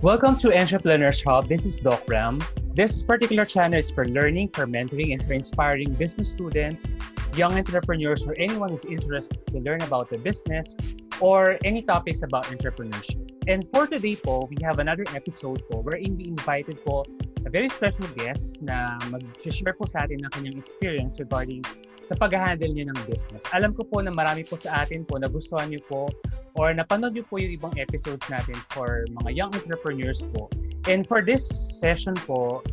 Welcome 0.00 0.36
to 0.36 0.56
Entrepreneurs 0.56 1.20
Hub. 1.22 1.48
This 1.48 1.66
is 1.66 1.78
Doc 1.78 2.04
Ram. 2.06 2.40
This 2.72 3.02
particular 3.02 3.44
channel 3.44 3.80
is 3.80 3.90
for 3.90 4.06
learning, 4.06 4.50
for 4.54 4.64
mentoring, 4.64 5.12
and 5.12 5.20
for 5.26 5.32
inspiring 5.32 5.92
business 5.94 6.30
students, 6.30 6.86
young 7.34 7.54
entrepreneurs, 7.54 8.24
or 8.24 8.32
anyone 8.38 8.70
who's 8.70 8.84
interested 8.84 9.44
to 9.48 9.58
learn 9.58 9.82
about 9.82 10.08
the 10.08 10.16
business 10.16 10.76
or 11.18 11.58
any 11.64 11.82
topics 11.82 12.22
about 12.22 12.44
entrepreneurship. 12.44 13.26
And 13.48 13.68
for 13.74 13.88
today 13.88 14.14
po, 14.14 14.46
we 14.48 14.62
have 14.62 14.78
another 14.78 15.02
episode 15.16 15.66
po 15.66 15.82
wherein 15.82 16.16
we 16.16 16.30
invited 16.30 16.78
po 16.86 17.02
a 17.44 17.50
very 17.50 17.68
special 17.68 18.06
guest 18.14 18.62
na 18.62 19.02
mag-share 19.10 19.74
po 19.74 19.90
sa 19.90 20.06
atin 20.06 20.22
ng 20.22 20.30
kanyang 20.30 20.62
experience 20.62 21.18
regarding 21.18 21.66
sa 22.06 22.14
pag-handle 22.14 22.70
niya 22.70 22.86
ng 22.86 22.98
business. 23.10 23.42
Alam 23.50 23.74
ko 23.74 23.82
po 23.82 23.98
na 23.98 24.14
marami 24.14 24.46
po 24.46 24.54
sa 24.54 24.86
atin 24.86 25.02
po 25.02 25.18
nagustuhan 25.18 25.74
niyo 25.74 25.82
po 25.90 26.06
or 26.54 26.72
napanood 26.72 27.12
niyo 27.12 27.26
po 27.28 27.36
yung 27.36 27.52
ibang 27.58 27.74
episodes 27.76 28.24
natin 28.30 28.56
for 28.72 29.04
mga 29.24 29.30
young 29.34 29.52
entrepreneurs 29.52 30.24
po. 30.32 30.48
And 30.88 31.04
for 31.04 31.20
this 31.20 31.44
session 31.76 32.14
po, 32.14 32.64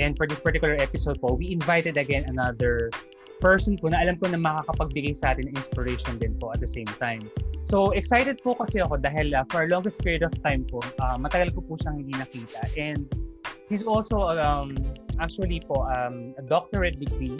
and 0.00 0.16
for 0.16 0.26
this 0.26 0.40
particular 0.40 0.74
episode 0.80 1.20
po, 1.20 1.36
we 1.36 1.52
invited 1.52 2.00
again 2.00 2.24
another 2.26 2.90
person 3.40 3.76
po 3.76 3.88
na 3.88 4.04
alam 4.04 4.20
ko 4.20 4.28
na 4.28 4.36
makakapagbigay 4.36 5.16
sa 5.16 5.32
atin 5.32 5.48
ng 5.48 5.56
inspiration 5.56 6.20
din 6.20 6.36
po 6.36 6.52
at 6.52 6.60
the 6.60 6.68
same 6.68 6.88
time. 7.00 7.24
So, 7.64 7.92
excited 7.96 8.40
po 8.44 8.56
kasi 8.56 8.80
ako 8.84 9.00
dahil 9.00 9.32
uh, 9.32 9.44
for 9.48 9.64
a 9.64 9.68
longest 9.68 10.04
period 10.04 10.24
of 10.24 10.32
time 10.44 10.68
po, 10.68 10.84
uh, 11.00 11.16
matagal 11.16 11.56
ko 11.56 11.64
po 11.64 11.76
siyang 11.80 12.04
hindi 12.04 12.14
nakita. 12.16 12.60
And 12.76 13.08
he's 13.68 13.84
also 13.84 14.28
um, 14.36 14.72
actually 15.20 15.60
po 15.64 15.88
um, 15.88 16.36
a 16.36 16.44
doctorate 16.44 17.00
degree 17.00 17.36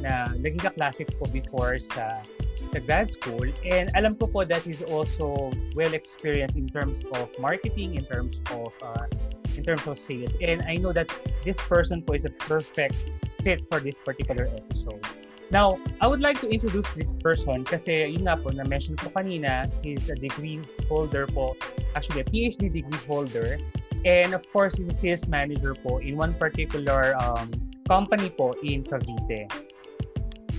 na 0.00 0.32
naging 0.38 0.62
kaklase 0.62 1.04
po 1.18 1.24
before 1.32 1.76
sa 1.80 2.22
sa 2.66 2.78
grad 2.82 3.08
school. 3.08 3.46
And 3.62 3.90
alam 3.94 4.18
ko 4.18 4.26
po 4.26 4.44
that 4.44 4.62
he's 4.62 4.82
also 4.82 5.54
well 5.78 5.94
experienced 5.94 6.58
in 6.58 6.66
terms 6.66 7.06
of 7.14 7.30
marketing, 7.38 7.94
in 7.94 8.04
terms 8.04 8.42
of 8.50 8.74
uh, 8.82 9.06
in 9.54 9.62
terms 9.62 9.86
of 9.86 9.98
sales. 9.98 10.34
And 10.42 10.62
I 10.66 10.76
know 10.76 10.92
that 10.92 11.06
this 11.46 11.58
person 11.62 12.02
po 12.02 12.18
is 12.18 12.26
a 12.26 12.34
perfect 12.34 12.98
fit 13.42 13.62
for 13.70 13.78
this 13.80 13.98
particular 13.98 14.50
episode. 14.50 15.02
Now, 15.50 15.80
I 16.00 16.06
would 16.06 16.20
like 16.20 16.40
to 16.44 16.48
introduce 16.48 16.90
this 16.92 17.12
person 17.24 17.64
kasi 17.64 18.04
yun 18.04 18.28
nga 18.28 18.36
po, 18.36 18.52
na-mention 18.52 19.00
ko 19.00 19.08
kanina, 19.08 19.64
he's 19.80 20.12
a 20.12 20.16
degree 20.16 20.60
holder 20.92 21.24
po, 21.24 21.56
actually 21.96 22.20
a 22.20 22.28
PhD 22.28 22.68
degree 22.68 23.02
holder. 23.08 23.56
And 24.04 24.36
of 24.36 24.44
course, 24.52 24.76
he's 24.76 24.92
a 24.92 24.94
sales 24.94 25.24
manager 25.26 25.72
po 25.72 26.04
in 26.04 26.20
one 26.20 26.36
particular 26.36 27.16
um, 27.16 27.48
company 27.88 28.28
po 28.28 28.52
in 28.60 28.84
Cavite. 28.84 29.48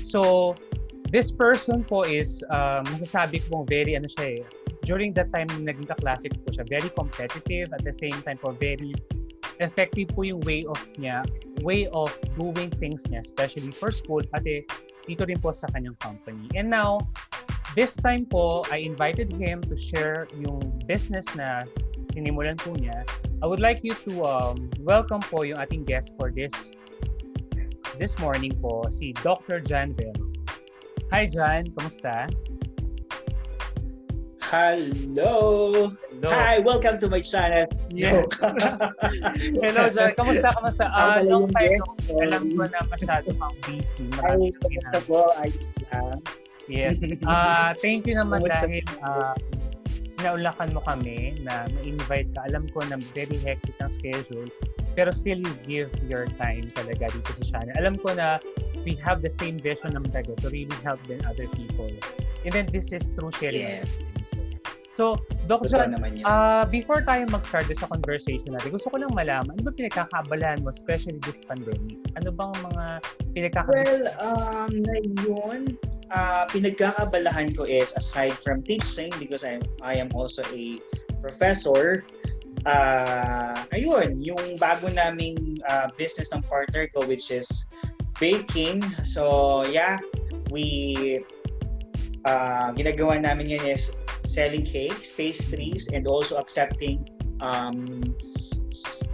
So, 0.01 0.57
this 1.09 1.31
person 1.31 1.83
po 1.83 2.05
is, 2.05 2.45
um, 2.53 2.85
masasabi 2.85 3.41
ko 3.49 3.65
very, 3.65 3.97
ano 3.97 4.05
siya 4.05 4.39
eh, 4.39 4.41
during 4.85 5.13
that 5.17 5.29
time 5.33 5.49
naging 5.65 5.89
kaklase 5.89 6.29
po 6.29 6.53
siya, 6.53 6.65
very 6.69 6.89
competitive, 6.93 7.69
at 7.73 7.81
the 7.81 7.93
same 7.93 8.15
time 8.21 8.37
po, 8.37 8.53
very 8.57 8.93
effective 9.59 10.07
po 10.15 10.23
yung 10.23 10.39
way 10.47 10.63
of 10.69 10.79
niya, 10.95 11.25
way 11.65 11.89
of 11.91 12.13
doing 12.37 12.71
things 12.79 13.03
niya, 13.09 13.19
especially 13.19 13.73
for 13.73 13.91
school, 13.91 14.21
pati 14.31 14.63
dito 15.09 15.25
rin 15.25 15.41
po 15.41 15.51
sa 15.51 15.67
kanyang 15.73 15.97
company. 15.99 16.45
And 16.53 16.69
now, 16.69 17.01
this 17.73 17.97
time 17.97 18.29
po, 18.29 18.63
I 18.69 18.85
invited 18.85 19.33
him 19.33 19.65
to 19.65 19.75
share 19.75 20.29
yung 20.37 20.61
business 20.85 21.25
na 21.33 21.65
sinimulan 22.13 22.61
po 22.61 22.77
niya. 22.77 23.03
I 23.41 23.45
would 23.49 23.59
like 23.59 23.81
you 23.81 23.97
to 24.09 24.13
um, 24.23 24.69
welcome 24.85 25.23
po 25.25 25.41
yung 25.41 25.57
ating 25.57 25.89
guest 25.89 26.13
for 26.15 26.29
this 26.29 26.73
this 27.99 28.15
morning 28.21 28.55
po, 28.63 28.87
si 28.93 29.11
Dr. 29.25 29.59
Jan 29.59 29.91
Vero. 29.91 30.28
Hi 31.09 31.25
Jan, 31.25 31.65
kamusta? 31.73 32.29
Hello! 34.45 35.89
Hello! 35.89 36.29
Hi! 36.29 36.61
Welcome 36.61 37.01
to 37.01 37.09
my 37.09 37.17
channel. 37.17 37.65
Yes. 37.89 38.29
Hello, 39.65 39.89
Jan. 39.89 40.13
Kamusta? 40.13 40.53
Kamusta? 40.53 40.85
Uh, 40.85 41.25
long 41.25 41.49
time 41.49 41.81
no. 41.81 42.13
Alam 42.21 42.53
ko 42.53 42.61
na 42.69 42.85
masyado 42.93 43.33
kang 43.33 43.57
busy. 43.65 44.05
Ay, 44.21 44.53
kamusta 44.61 45.01
po? 45.09 45.33
Ayos 45.41 45.65
lang. 45.89 46.21
Yes. 46.69 47.01
Uh, 47.25 47.73
thank 47.81 48.05
you 48.05 48.13
naman 48.13 48.45
dahil 48.45 48.85
uh, 49.01 49.33
naulakan 50.21 50.77
mo 50.77 50.81
kami 50.85 51.41
na 51.41 51.65
ma-invite 51.73 52.29
ka. 52.37 52.45
Alam 52.53 52.69
ko 52.69 52.85
na 52.85 53.01
very 53.17 53.41
hectic 53.41 53.73
ang 53.81 53.89
schedule 53.89 54.45
pero 54.99 55.15
still 55.15 55.39
you 55.39 55.55
give 55.63 55.91
your 56.11 56.27
time 56.35 56.67
talaga 56.75 57.07
dito 57.07 57.31
sa 57.39 57.43
channel. 57.55 57.71
Alam 57.79 57.95
ko 58.03 58.11
na 58.11 58.35
we 58.83 58.99
have 58.99 59.23
the 59.23 59.31
same 59.31 59.55
vision 59.55 59.95
naman 59.95 60.11
talaga 60.11 60.35
to 60.43 60.51
really 60.51 60.75
help 60.83 60.99
then 61.07 61.23
other 61.23 61.47
people. 61.55 61.87
And 62.43 62.51
then 62.51 62.67
this 62.67 62.91
is 62.91 63.07
through 63.15 63.31
sharing. 63.39 63.79
Yes. 63.79 63.87
So, 64.91 65.15
Doc 65.47 65.63
John, 65.71 65.95
uh, 66.27 66.67
before 66.67 67.07
tayo 67.07 67.23
mag-start 67.31 67.71
sa 67.71 67.87
conversation 67.87 68.51
natin, 68.51 68.75
gusto 68.75 68.91
ko 68.91 68.99
lang 68.99 69.15
malaman, 69.15 69.55
ano 69.55 69.63
ba 69.63 69.71
pinagkakaabalahan 69.71 70.59
mo, 70.59 70.75
especially 70.75 71.15
this 71.23 71.39
pandemic? 71.39 71.95
Ano 72.19 72.35
bang 72.35 72.51
mga 72.67 72.85
pinagkakaabalahan? 73.31 73.87
Well, 73.87 74.03
um, 74.19 74.71
ngayon, 74.83 75.59
uh, 76.11 76.43
pinagkakabalahan 76.51 77.55
ko 77.55 77.63
is, 77.63 77.95
aside 77.95 78.35
from 78.35 78.59
teaching, 78.67 79.15
because 79.15 79.47
I, 79.47 79.63
I 79.79 79.95
am 79.95 80.11
also 80.11 80.43
a 80.51 80.83
professor, 81.23 82.03
uh, 82.65 83.63
ayun, 83.71 84.19
yung 84.23 84.57
bago 84.57 84.89
naming 84.91 85.59
uh, 85.67 85.87
business 85.95 86.31
ng 86.33 86.43
partner 86.47 86.87
ko, 86.91 87.05
which 87.05 87.31
is 87.31 87.47
baking. 88.19 88.83
So, 89.05 89.63
yeah, 89.69 89.99
we, 90.51 91.23
uh, 92.25 92.71
ginagawa 92.75 93.21
namin 93.21 93.53
yan 93.53 93.63
is 93.63 93.91
selling 94.25 94.65
cakes, 94.65 95.15
pastries, 95.15 95.87
and 95.91 96.07
also 96.07 96.37
accepting 96.37 97.05
um, 97.41 98.03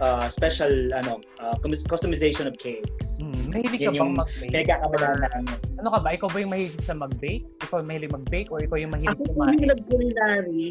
uh, 0.00 0.28
special 0.28 0.70
ano 0.92 1.20
uh, 1.40 1.56
customization 1.88 2.46
of 2.46 2.54
cakes. 2.58 3.20
Mm, 3.22 3.52
mahilig 3.52 3.80
ka 3.80 3.90
bang 3.94 4.12
mag-bake? 4.12 4.50
Pinagkakabalaan 4.52 5.18
namin. 5.24 5.56
Ano 5.80 5.88
ka 5.92 5.98
ba? 6.02 6.08
Ikaw 6.12 6.28
ba 6.28 6.38
yung 6.42 6.52
mahilig 6.52 6.76
sa 6.82 6.94
mag-bake? 6.96 7.46
Ikaw 7.64 7.80
mahilig 7.80 8.12
mag-bake 8.12 8.48
or 8.52 8.60
ikaw 8.60 8.76
yung 8.76 8.92
mahilig 8.92 9.16
Ako 9.16 9.32
kumain? 9.32 9.56
Ako 9.56 9.60
yung 9.62 9.72
nag-culinary. 9.72 10.68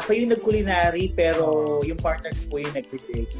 Ako 0.00 0.08
yung 0.16 0.30
nag-culinary 0.32 1.12
pero 1.12 1.44
oh. 1.44 1.80
yung 1.84 2.00
partner 2.00 2.32
ko 2.32 2.42
po 2.48 2.56
yung 2.64 2.72
nag-bake. 2.72 3.36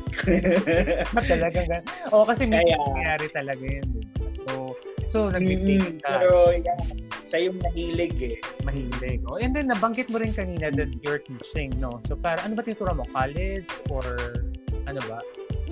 talaga 1.33 1.61
gan. 1.65 1.83
Oo, 2.13 2.29
kasi 2.29 2.45
may 2.45 2.61
nangyari 2.77 3.27
talaga 3.33 3.65
yun. 3.65 3.89
So, 4.33 4.77
so 5.09 5.19
nag-bake 5.33 5.97
mm, 5.97 6.05
ka. 6.05 6.21
Pero 6.21 6.53
yeah, 6.53 6.81
siya 7.25 7.49
yung 7.49 7.65
mahilig 7.65 8.17
eh. 8.21 8.37
Mahilig. 8.69 9.25
Oh, 9.33 9.41
and 9.41 9.57
then 9.57 9.73
nabanggit 9.73 10.13
mo 10.13 10.21
rin 10.21 10.37
kanina 10.37 10.69
that 10.69 10.93
you're 11.01 11.25
teaching, 11.25 11.73
no? 11.81 11.97
So 12.05 12.13
para 12.13 12.45
ano 12.45 12.53
ba 12.53 12.63
tinuturo 12.69 12.93
mo? 12.93 13.09
College 13.09 13.69
or 13.89 14.45
ano 14.85 15.01
ba? 15.09 15.25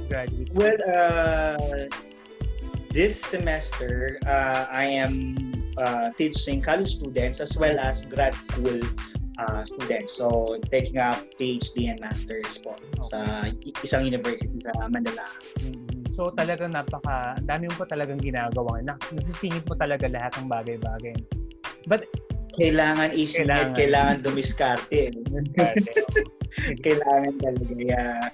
Graduate? 0.09 0.49
Well, 0.57 0.81
uh, 0.89 1.87
this 2.89 3.21
semester, 3.21 4.17
uh, 4.25 4.65
I 4.73 4.89
am 4.89 5.37
uh, 5.77 6.11
teaching 6.17 6.65
college 6.65 6.97
students 6.97 7.45
as 7.45 7.55
well 7.61 7.77
as 7.77 8.09
grad 8.09 8.35
school 8.35 8.81
uh, 9.41 9.63
students. 9.65 10.21
So, 10.21 10.57
taking 10.69 11.01
up 11.01 11.25
PhD 11.41 11.89
and 11.89 11.99
Masters 12.05 12.61
po 12.61 12.77
okay. 12.77 13.09
sa 13.09 13.19
isang 13.81 14.05
university 14.05 14.61
sa 14.61 14.77
Manila. 14.93 15.25
Mm-hmm. 15.65 16.13
So, 16.13 16.29
talagang 16.37 16.77
napaka, 16.77 17.41
dami 17.49 17.73
mo 17.73 17.75
po 17.81 17.85
talagang 17.89 18.21
ginagawa. 18.21 18.85
Na, 18.85 19.01
nasisingit 19.17 19.65
mo 19.65 19.75
talaga 19.81 20.05
lahat 20.11 20.33
ng 20.37 20.49
bagay-bagay. 20.53 21.17
But 21.89 22.05
kailangan 22.61 23.17
isingit, 23.17 23.49
kailangan, 23.49 23.73
kailangan 23.79 24.17
dumiskarte. 24.27 25.09
Eh. 25.09 25.09
Dumiskarte. 25.27 25.91
kailangan 26.85 27.35
talaga. 27.41 27.73
Yeah. 27.79 28.29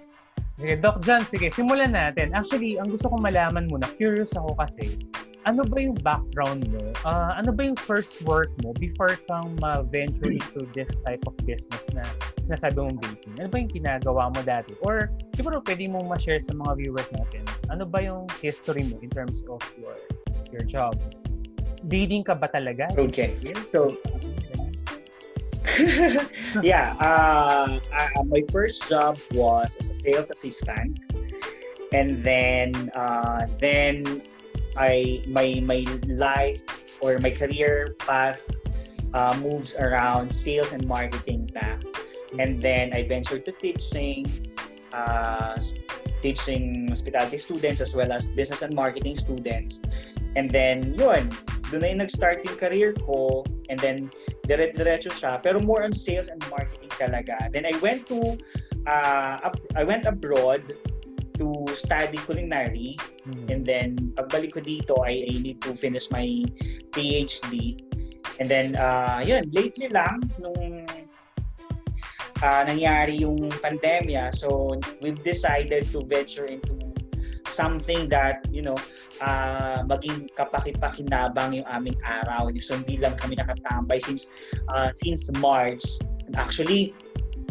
Sige, 0.56 0.74
Doc 0.80 1.04
John, 1.04 1.22
sige, 1.28 1.52
simulan 1.52 1.92
natin. 1.92 2.32
Actually, 2.32 2.80
ang 2.80 2.88
gusto 2.88 3.12
kong 3.12 3.20
malaman 3.20 3.68
muna, 3.68 3.84
curious 4.00 4.32
ako 4.40 4.56
kasi, 4.56 4.96
ano 5.46 5.62
ba 5.62 5.78
yung 5.78 5.94
background 6.02 6.66
mo? 6.74 6.82
Uh, 7.06 7.30
ano 7.38 7.54
ba 7.54 7.70
yung 7.70 7.78
first 7.78 8.18
work 8.26 8.50
mo 8.66 8.74
before 8.82 9.14
kang 9.30 9.54
ma-venture 9.62 10.26
into 10.26 10.66
this 10.74 10.98
type 11.06 11.22
of 11.22 11.38
business 11.46 11.86
na 11.94 12.02
nasabi 12.50 12.82
mong 12.82 12.98
baking? 12.98 13.34
Ano 13.38 13.48
ba 13.48 13.56
yung 13.62 13.70
ginagawa 13.70 14.34
mo 14.34 14.42
dati? 14.42 14.74
Or 14.82 15.14
siguro 15.38 15.62
pwede 15.62 15.86
mong 15.86 16.10
ma-share 16.10 16.42
sa 16.42 16.50
mga 16.50 16.82
viewers 16.82 17.08
natin, 17.14 17.46
ano 17.70 17.86
ba 17.86 18.02
yung 18.02 18.26
history 18.42 18.82
mo 18.90 18.98
in 19.00 19.10
terms 19.14 19.46
of 19.46 19.62
your 19.78 19.94
your 20.50 20.66
job? 20.66 20.98
leading 21.90 22.24
ka 22.24 22.34
ba 22.34 22.48
talaga? 22.50 22.90
Okay. 22.96 23.36
So, 23.70 23.94
yeah, 26.62 26.96
uh, 27.04 27.78
uh, 27.78 28.22
my 28.24 28.40
first 28.50 28.88
job 28.88 29.20
was 29.36 29.76
as 29.78 29.90
a 29.90 29.96
sales 29.96 30.30
assistant, 30.30 30.98
and 31.92 32.22
then 32.24 32.90
uh, 32.96 33.46
then 33.60 34.22
I 34.76 35.24
my 35.26 35.60
my 35.64 35.84
life 36.06 36.64
or 37.00 37.18
my 37.18 37.30
career 37.30 37.96
path 37.98 38.44
uh, 39.14 39.36
moves 39.40 39.76
around 39.76 40.30
sales 40.30 40.72
and 40.72 40.86
marketing 40.86 41.50
na. 41.56 41.80
And 42.38 42.60
then 42.60 42.92
I 42.92 43.08
ventured 43.08 43.44
to 43.46 43.52
teaching, 43.52 44.28
uh, 44.92 45.56
teaching 46.20 46.88
hospitality 46.88 47.38
students 47.38 47.80
as 47.80 47.96
well 47.96 48.12
as 48.12 48.28
business 48.28 48.60
and 48.60 48.74
marketing 48.74 49.16
students. 49.16 49.80
And 50.36 50.50
then, 50.50 50.92
yun, 50.92 51.32
doon 51.72 51.80
na 51.80 51.86
yung 51.88 52.00
nag-start 52.04 52.44
yung 52.44 52.60
career 52.60 52.92
ko. 52.92 53.40
And 53.72 53.80
then, 53.80 54.12
dire-diretso 54.44 55.16
siya. 55.16 55.40
Pero 55.40 55.64
more 55.64 55.80
on 55.80 55.96
sales 55.96 56.28
and 56.28 56.42
marketing 56.52 56.92
talaga. 56.92 57.48
Then 57.48 57.64
I 57.64 57.72
went 57.80 58.04
to 58.12 58.36
uh, 58.84 59.48
I 59.74 59.82
went 59.82 60.04
abroad 60.04 60.62
to 61.38 61.66
study 61.76 62.18
culinary. 62.18 62.96
Mm-hmm. 63.26 63.50
and 63.50 63.62
then 63.66 63.88
pagbalik 64.14 64.54
ko 64.54 64.62
dito 64.62 65.02
I, 65.02 65.26
I 65.26 65.34
need 65.42 65.58
to 65.66 65.74
finish 65.74 66.14
my 66.14 66.46
PhD 66.94 67.74
and 68.38 68.46
then 68.46 68.78
uh, 68.78 69.18
yun 69.18 69.50
lately 69.50 69.90
lang 69.90 70.30
nung 70.38 70.86
uh, 72.42 72.62
nangyari 72.66 73.20
yung 73.22 73.48
pandemya. 73.62 74.34
So 74.34 74.76
we've 75.00 75.20
decided 75.22 75.88
to 75.92 76.04
venture 76.04 76.44
into 76.44 76.76
something 77.48 78.10
that 78.10 78.44
you 78.50 78.60
know 78.60 78.76
uh, 79.22 79.86
maging 79.86 80.28
kapaki-pakinabang 80.34 81.62
yung 81.62 81.68
aming 81.70 81.96
araw. 82.04 82.50
So 82.60 82.76
hindi 82.76 83.00
lang 83.00 83.16
kami 83.16 83.38
nakatambay 83.38 84.02
since 84.02 84.28
uh, 84.68 84.90
since 84.92 85.30
March. 85.38 85.84
Actually 86.34 86.92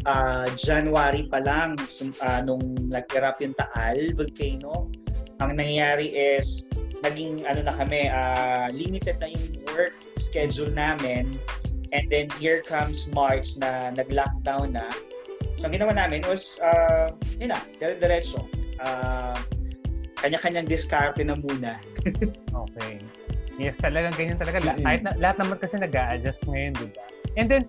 uh, 0.06 0.48
January 0.56 1.28
pa 1.28 1.42
lang 1.42 1.78
uh, 2.22 2.40
nung 2.46 2.78
nag-erupt 2.90 3.42
yung 3.42 3.58
Taal 3.58 4.14
volcano, 4.14 4.90
ang 5.44 5.58
nangyayari 5.60 6.14
is 6.16 6.66
naging 7.04 7.44
ano 7.46 7.62
na 7.66 7.74
kami, 7.76 8.08
uh, 8.08 8.72
limited 8.72 9.18
na 9.20 9.30
yung 9.30 9.46
work 9.76 9.94
schedule 10.18 10.72
namin 10.72 11.36
and 11.92 12.06
then 12.10 12.32
here 12.42 12.64
comes 12.64 13.06
March 13.12 13.58
na 13.60 13.92
nag-lockdown 13.94 14.74
na. 14.74 14.90
So 15.60 15.70
ang 15.70 15.74
ginawa 15.76 15.94
namin 15.96 16.26
was, 16.28 16.58
uh, 16.60 17.12
yun 17.40 17.54
na, 17.54 17.62
dire-diretso. 17.80 18.48
Uh, 18.80 19.38
kanya-kanyang 20.20 20.68
diskarte 20.68 21.22
na 21.22 21.38
muna. 21.38 21.80
okay. 22.66 23.00
Yes, 23.56 23.80
talagang 23.80 24.12
ganyan 24.20 24.36
talaga. 24.36 24.60
Mm-hmm. 24.60 24.84
Kahit 24.84 25.02
na, 25.08 25.12
lahat 25.16 25.38
naman 25.40 25.58
kasi 25.64 25.80
nag-a-adjust 25.80 26.44
ngayon, 26.52 26.76
di 26.76 26.88
ba? 26.92 27.04
And 27.40 27.48
then, 27.48 27.64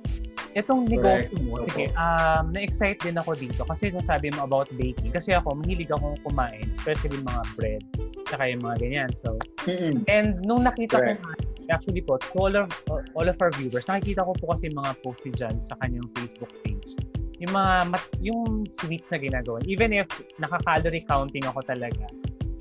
Itong 0.57 0.89
negosyo 0.89 1.37
mo, 1.45 1.61
sige, 1.69 1.93
um, 2.01 2.49
na-excite 2.57 3.05
din 3.05 3.21
ako 3.21 3.37
dito 3.37 3.61
kasi 3.69 3.93
nasabi 3.93 4.33
mo 4.33 4.49
about 4.49 4.73
baking. 4.81 5.13
Kasi 5.13 5.37
ako, 5.37 5.53
mahilig 5.61 5.93
akong 5.93 6.17
kumain, 6.25 6.65
especially 6.73 7.21
mga 7.21 7.43
bread, 7.61 7.83
saka 8.25 8.49
yung 8.49 8.65
mga 8.65 8.77
ganyan. 8.81 9.11
So, 9.13 9.37
mm-hmm. 9.69 10.09
and 10.09 10.41
nung 10.49 10.65
nakita 10.65 10.97
Correct. 10.97 11.21
ko 11.21 11.29
actually 11.69 12.01
po, 12.01 12.17
to 12.17 12.31
all 12.39 12.55
of, 12.57 12.71
all 12.89 13.29
of 13.29 13.37
our 13.43 13.53
viewers, 13.53 13.85
nakikita 13.85 14.25
ko 14.25 14.33
po 14.33 14.55
kasi 14.55 14.71
mga 14.73 14.97
post 15.03 15.23
dyan 15.27 15.61
sa 15.61 15.77
kanyang 15.83 16.07
Facebook 16.17 16.53
page. 16.65 16.97
Yung 17.43 17.53
mga, 17.53 18.01
yung 18.25 18.65
sweets 18.73 19.13
na 19.13 19.21
ginagawa. 19.21 19.61
Even 19.69 19.93
if 19.93 20.09
naka-calorie 20.41 21.05
counting 21.05 21.45
ako 21.45 21.61
talaga, 21.69 22.07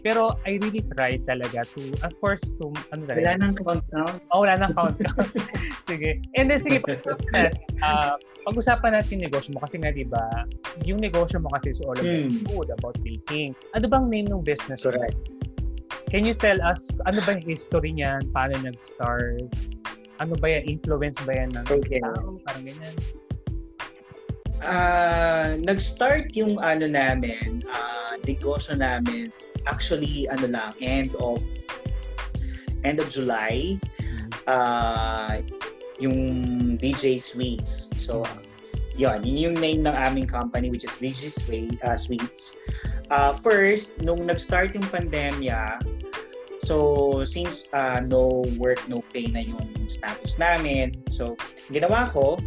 pero 0.06 0.38
I 0.46 0.62
really 0.62 0.86
tried 0.94 1.26
talaga 1.26 1.66
to, 1.74 1.82
of 2.06 2.14
course, 2.22 2.54
to, 2.62 2.70
ano 2.94 3.10
talaga. 3.10 3.26
Wala 3.26 3.34
nang 3.42 3.54
countdown? 3.58 4.22
Oh, 4.30 4.46
wala 4.46 4.54
nang 4.62 4.78
countdown. 4.78 5.18
sige. 5.90 6.22
And 6.38 6.46
then, 6.46 6.62
sige, 6.62 6.78
pag-usapan, 6.86 7.58
uh, 7.82 8.14
pag-usapan 8.46 8.94
natin 8.94 9.18
yung 9.18 9.34
negosyo 9.34 9.58
mo 9.58 9.66
kasi 9.66 9.82
nga, 9.82 9.90
di 9.90 10.06
ba, 10.06 10.46
yung 10.86 11.02
negosyo 11.02 11.42
mo 11.42 11.50
kasi 11.58 11.74
is 11.74 11.82
all 11.82 11.98
about 11.98 12.06
hmm. 12.06 12.38
food, 12.46 12.70
about 12.70 12.94
baking. 13.02 13.58
Ano 13.74 13.90
bang 13.90 14.06
name 14.14 14.30
ng 14.30 14.46
business? 14.46 14.86
Correct. 14.86 15.18
Can 16.14 16.22
you 16.22 16.38
tell 16.38 16.62
us, 16.62 16.94
ano 17.10 17.18
ba 17.26 17.42
yung 17.42 17.50
history 17.50 17.90
niyan? 17.90 18.30
Paano 18.30 18.62
nag-start? 18.62 19.50
Ano 20.22 20.38
ba 20.38 20.46
yan? 20.54 20.70
Influence 20.70 21.18
ba 21.26 21.34
yan 21.34 21.50
ng 21.58 21.66
okay. 21.66 21.98
tao? 21.98 22.38
Parang 22.46 22.62
ganyan. 22.62 22.96
Uh, 24.62 25.58
nag-start 25.66 26.30
yung 26.38 26.62
ano 26.62 26.86
namin, 26.86 27.66
uh, 27.66 28.22
negosyo 28.22 28.78
namin 28.78 29.34
actually 29.68 30.30
ano 30.30 30.48
lang 30.50 30.72
end 30.82 31.14
of 31.18 31.42
end 32.86 33.02
of 33.02 33.10
July 33.10 33.78
uh, 34.48 35.42
yung 36.00 36.78
DJ 36.78 37.18
Sweets. 37.22 37.88
So 37.98 38.24
yun, 38.96 39.24
yun 39.28 39.52
yung 39.52 39.58
name 39.60 39.82
ng 39.84 39.96
aming 39.96 40.28
company 40.28 40.72
which 40.72 40.84
is 40.84 40.96
DJ 41.00 41.76
uh, 41.84 41.98
Sweets. 41.98 42.56
Uh, 43.12 43.34
first, 43.34 44.02
nung 44.02 44.26
nag-start 44.26 44.74
yung 44.74 44.88
pandemya, 44.90 45.78
so 46.66 47.22
since 47.22 47.70
uh, 47.76 48.02
no 48.02 48.42
work, 48.58 48.82
no 48.90 49.06
pay 49.14 49.30
na 49.30 49.46
yung 49.46 49.70
status 49.86 50.42
namin, 50.42 50.96
so 51.06 51.38
ginawa 51.70 52.10
ko, 52.10 52.42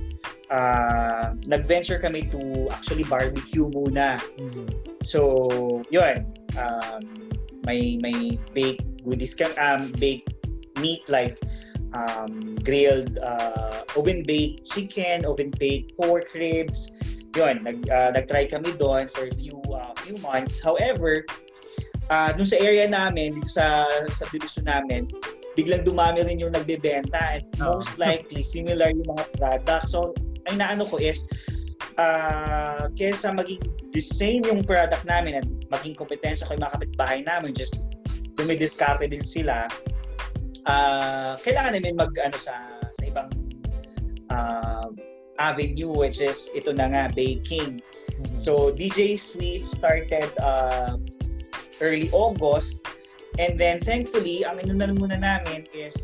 uh, 0.50 1.36
nag-venture 1.46 2.02
kami 2.02 2.26
to 2.26 2.66
actually 2.74 3.04
barbecue 3.06 3.70
muna. 3.70 4.18
Mm-hmm. 4.40 4.66
So, 5.06 5.84
yun, 5.94 6.26
um, 6.58 7.30
may 7.62 7.96
may 8.02 8.36
baked 8.52 8.84
goodies 9.06 9.38
ka 9.38 9.48
um 9.62 9.94
baked 10.02 10.34
meat 10.82 11.02
like 11.08 11.38
um, 11.94 12.56
grilled 12.62 13.18
uh, 13.18 13.82
oven 13.96 14.22
baked 14.26 14.66
chicken, 14.66 15.24
oven 15.24 15.50
baked 15.58 15.96
pork 15.96 16.28
ribs. 16.34 16.90
Yun, 17.36 17.62
nag 17.62 17.86
uh, 17.88 18.10
nag-try 18.12 18.48
kami 18.48 18.74
doon 18.76 19.06
for 19.08 19.28
a 19.28 19.34
few 19.36 19.56
uh, 19.70 19.94
few 20.02 20.18
months. 20.18 20.58
However, 20.58 21.22
uh, 22.10 22.32
dun 22.34 22.48
sa 22.48 22.58
area 22.58 22.88
namin, 22.88 23.38
dito 23.38 23.52
sa 23.52 23.86
subdivision 24.10 24.66
namin, 24.66 25.06
biglang 25.54 25.84
dumami 25.84 26.24
rin 26.24 26.40
yung 26.40 26.56
nagbebenta. 26.56 27.38
It's 27.38 27.54
oh. 27.60 27.78
most 27.78 27.94
likely 28.00 28.42
similar 28.42 28.90
yung 28.90 29.06
mga 29.06 29.24
products. 29.38 29.94
So, 29.94 30.16
ang 30.50 30.58
naano 30.58 30.88
ko 30.88 30.98
is 30.98 31.28
uh, 31.98 32.88
kesa 32.94 33.34
maging 33.34 33.60
the 33.90 34.00
same 34.00 34.46
yung 34.46 34.62
product 34.62 35.02
namin 35.04 35.42
at 35.42 35.46
maging 35.68 35.98
kompetensya 35.98 36.46
ko 36.46 36.56
yung 36.56 36.64
mga 36.64 36.74
kapitbahay 36.78 37.20
namin, 37.26 37.52
just 37.52 37.90
dumidiskarte 38.38 39.10
din 39.10 39.26
sila, 39.26 39.66
uh, 40.70 41.34
kailangan 41.42 41.74
namin 41.76 41.98
mag 41.98 42.14
ano 42.22 42.38
sa 42.38 42.54
sa 42.94 43.02
ibang 43.02 43.28
uh, 44.30 44.88
avenue 45.42 45.90
which 45.90 46.22
is 46.22 46.46
ito 46.54 46.70
na 46.70 46.88
nga 46.88 47.04
baking. 47.12 47.82
Mm-hmm. 47.82 48.38
So 48.38 48.70
DJ 48.70 49.18
Sweet 49.18 49.66
started 49.66 50.30
uh, 50.38 50.94
early 51.82 52.08
August 52.14 52.86
and 53.42 53.58
then 53.58 53.82
thankfully 53.82 54.46
ang 54.46 54.62
inunan 54.62 54.98
muna 54.98 55.18
namin 55.18 55.66
is 55.74 55.94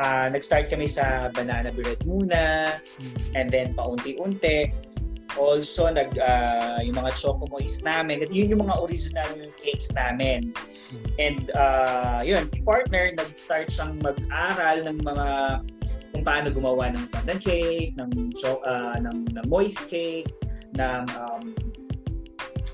uh, 0.00 0.28
nag-start 0.32 0.68
kami 0.72 0.88
sa 0.88 1.28
banana 1.32 1.72
bread 1.72 2.00
muna 2.04 2.76
mm-hmm. 2.76 3.36
and 3.36 3.48
then 3.48 3.72
paunti-unti 3.76 4.72
Also, 5.34 5.90
nag, 5.90 6.16
uh, 6.18 6.78
yung 6.82 6.96
mga 6.98 7.12
choco 7.18 7.46
moist 7.50 7.82
namin, 7.82 8.22
yun 8.30 8.54
yung 8.54 8.62
mga 8.66 8.76
original 8.82 9.30
cakes 9.58 9.90
namin. 9.92 10.54
And 11.18 11.50
uh, 11.54 12.22
yun, 12.22 12.46
si 12.46 12.62
partner, 12.62 13.10
nag-start 13.18 13.70
siyang 13.70 13.98
mag-aral 14.02 14.86
ng 14.86 14.98
mga 15.02 15.26
kung 16.14 16.22
paano 16.22 16.46
gumawa 16.54 16.94
ng 16.94 17.10
fondant 17.10 17.42
cake, 17.42 17.98
ng, 17.98 18.10
uh, 18.46 18.96
ng, 19.02 19.18
ng 19.34 19.46
moist 19.50 19.82
cake, 19.90 20.30
ng 20.78 21.02
um, 21.18 21.50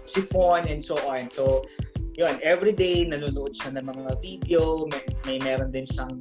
chiffon, 0.05 0.69
and 0.69 0.85
so 0.85 1.01
on. 1.09 1.25
So, 1.33 1.65
yun, 2.21 2.37
everyday 2.45 3.09
nanonood 3.09 3.57
siya 3.57 3.81
ng 3.81 3.89
mga 3.89 4.21
video, 4.21 4.85
may, 4.93 5.05
may 5.25 5.39
meron 5.41 5.73
din 5.73 5.89
siyang 5.89 6.21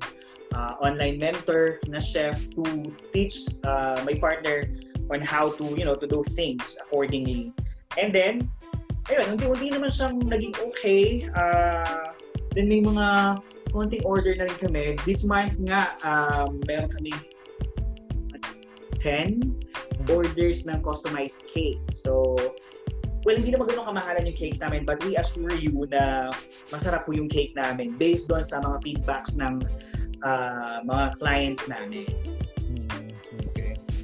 uh, 0.56 0.80
online 0.80 1.20
mentor 1.20 1.84
na 1.92 2.00
chef 2.00 2.48
to 2.56 2.64
teach 3.12 3.52
uh, 3.68 4.00
my 4.08 4.16
partner 4.16 4.64
on 5.10 5.22
how 5.22 5.50
to, 5.50 5.66
you 5.76 5.86
know, 5.86 5.96
to 5.96 6.08
do 6.08 6.24
things 6.34 6.78
accordingly. 6.82 7.54
And 7.98 8.14
then, 8.14 8.50
ayun, 9.10 9.36
hindi-hindi 9.36 9.74
naman 9.74 9.90
siyang 9.90 10.22
naging 10.30 10.56
okay. 10.70 11.26
Uh, 11.34 12.14
then 12.54 12.70
may 12.70 12.82
mga 12.82 13.38
konting 13.74 14.06
order 14.06 14.34
na 14.38 14.50
rin 14.50 14.58
kami. 14.58 14.86
This 15.06 15.26
month 15.26 15.58
nga, 15.66 15.98
um, 16.06 16.62
meron 16.66 16.90
kami 16.90 17.14
10 19.02 20.10
orders 20.10 20.66
ng 20.66 20.82
customized 20.82 21.46
cake. 21.48 21.80
So, 21.94 22.38
well, 23.24 23.38
hindi 23.38 23.54
naman 23.54 23.70
ganun 23.70 23.86
kamahalan 23.86 24.26
yung 24.30 24.38
cakes 24.38 24.60
namin, 24.60 24.84
but 24.84 25.02
we 25.06 25.16
assure 25.16 25.54
you 25.54 25.86
na 25.90 26.34
masarap 26.74 27.06
po 27.06 27.14
yung 27.14 27.30
cake 27.30 27.54
namin 27.54 27.96
based 27.98 28.28
doon 28.28 28.44
sa 28.44 28.60
mga 28.60 28.78
feedbacks 28.82 29.38
ng 29.38 29.62
uh, 30.26 30.82
mga 30.84 31.06
clients 31.22 31.64
namin. 31.70 32.10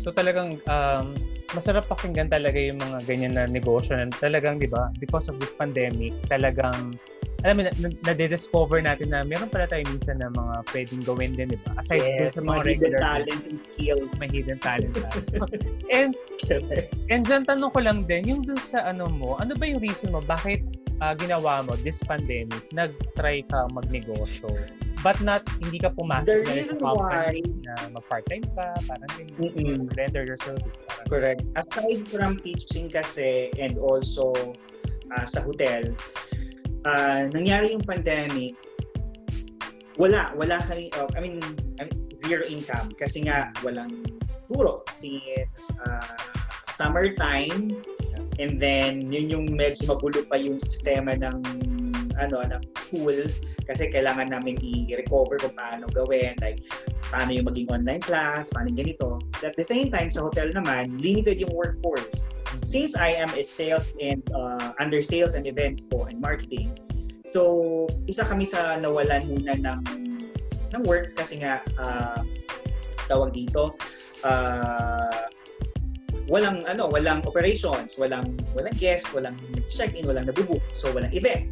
So 0.05 0.13
talagang 0.13 0.61
um, 0.69 1.17
masarap 1.57 1.89
pakinggan 1.89 2.29
talaga 2.29 2.61
yung 2.61 2.77
mga 2.77 3.09
ganyan 3.09 3.33
na 3.33 3.49
negosyo 3.49 3.97
na 3.97 4.13
talagang, 4.13 4.61
di 4.61 4.69
ba, 4.69 4.93
because 5.01 5.25
of 5.33 5.41
this 5.41 5.57
pandemic, 5.57 6.13
talagang 6.29 6.93
alam 7.41 7.61
mo, 7.61 7.65
na-discover 8.05 8.81
natin 8.81 9.13
na 9.13 9.25
meron 9.25 9.49
pala 9.49 9.65
tayo 9.65 9.81
minsan 9.89 10.21
na 10.21 10.29
mga 10.29 10.65
pwedeng 10.73 11.01
gawin 11.05 11.33
din, 11.33 11.53
di 11.53 11.59
ba? 11.61 11.81
Aside 11.81 12.21
yes, 12.21 12.37
sa 12.37 12.45
mga, 12.45 12.65
regular 12.65 13.01
talent 13.01 13.41
and 13.49 13.61
skill. 13.61 14.01
May 14.21 14.29
hidden 14.29 14.61
talent. 14.61 14.93
and, 15.93 16.13
and 17.09 17.21
dyan, 17.25 17.41
tanong 17.45 17.69
ko 17.73 17.79
lang 17.81 18.05
din, 18.05 18.29
yung 18.29 18.41
dun 18.45 18.61
sa 18.61 18.85
ano 18.85 19.09
mo, 19.09 19.37
ano 19.41 19.57
ba 19.57 19.65
yung 19.65 19.81
reason 19.81 20.13
mo, 20.13 20.21
bakit 20.21 20.61
uh, 21.01 21.17
ginawa 21.17 21.65
mo 21.65 21.73
this 21.81 22.01
pandemic, 22.05 22.61
nag-try 22.73 23.41
ka 23.45 23.69
magnegosyo? 23.73 24.49
But 25.05 25.21
not, 25.21 25.45
hindi 25.61 25.77
ka 25.77 25.93
pumasok 25.93 26.41
sa 26.49 26.73
company 26.81 27.45
why, 27.45 27.61
na 27.61 27.73
mag-part-time 27.93 28.41
ka, 28.57 28.73
parang 28.89 29.11
ganyan, 29.13 29.37
mm-hmm. 29.37 29.85
render 29.93 30.25
your 30.25 30.39
service. 30.41 30.65
Parang 30.89 31.05
Correct. 31.05 31.41
Aside 31.53 32.09
from 32.09 32.41
teaching 32.41 32.89
kasi 32.89 33.53
and 33.61 33.77
also 33.77 34.33
uh, 35.13 35.25
sa 35.29 35.45
hotel, 35.45 35.93
uh, 36.89 37.29
nangyari 37.29 37.77
yung 37.77 37.85
pandemic, 37.85 38.57
wala, 40.01 40.33
wala 40.33 40.57
kami, 40.65 40.89
uh, 40.97 41.05
I 41.13 41.21
mean, 41.21 41.37
zero 42.09 42.41
income 42.49 42.89
kasi 42.97 43.29
nga 43.29 43.53
walang 43.61 43.93
puro. 44.49 44.81
Si 44.97 45.21
uh, 45.85 46.17
summertime, 46.81 47.69
And 48.35 48.59
then, 48.59 49.07
yun 49.11 49.31
yung 49.31 49.45
medyo 49.55 49.95
magulo 49.95 50.27
pa 50.27 50.35
yung 50.35 50.59
sistema 50.59 51.15
ng 51.15 51.39
ano 52.19 52.41
ng 52.43 52.63
school 52.77 53.17
kasi 53.65 53.89
kailangan 53.89 54.29
namin 54.29 54.61
i-recover 54.61 55.41
kung 55.41 55.55
paano 55.57 55.89
gawin 55.89 56.37
like 56.39 56.61
paano 57.09 57.33
yung 57.33 57.47
maging 57.49 57.69
online 57.69 58.01
class, 58.01 58.49
paano 58.49 58.73
yung 58.73 58.81
ganito. 58.81 59.21
At 59.45 59.53
the 59.53 59.65
same 59.65 59.93
time, 59.93 60.09
sa 60.09 60.25
hotel 60.25 60.53
naman, 60.53 60.97
limited 61.01 61.37
yung 61.37 61.53
workforce. 61.53 62.25
Since 62.65 62.97
I 62.97 63.13
am 63.19 63.29
a 63.35 63.43
sales 63.45 63.93
and 64.01 64.25
uh, 64.33 64.73
under 64.81 65.01
sales 65.01 65.37
and 65.37 65.45
events 65.45 65.85
po 65.85 66.09
and 66.09 66.17
marketing, 66.17 66.73
so 67.29 67.85
isa 68.07 68.23
kami 68.23 68.47
sa 68.47 68.79
nawalan 68.79 69.27
muna 69.27 69.53
ng 69.59 69.81
ng 70.75 70.83
work 70.87 71.13
kasi 71.19 71.39
nga 71.43 71.61
uh, 71.77 72.19
tawag 73.07 73.35
dito 73.35 73.75
uh, 74.23 75.27
walang 76.27 76.65
ano 76.65 76.89
walang 76.89 77.21
operations 77.29 77.95
walang 78.01 78.25
walang 78.57 78.73
guest 78.81 79.05
walang 79.13 79.37
check-in 79.69 80.09
walang 80.09 80.25
nabubook 80.25 80.61
so 80.73 80.89
walang 80.89 81.13
event 81.13 81.45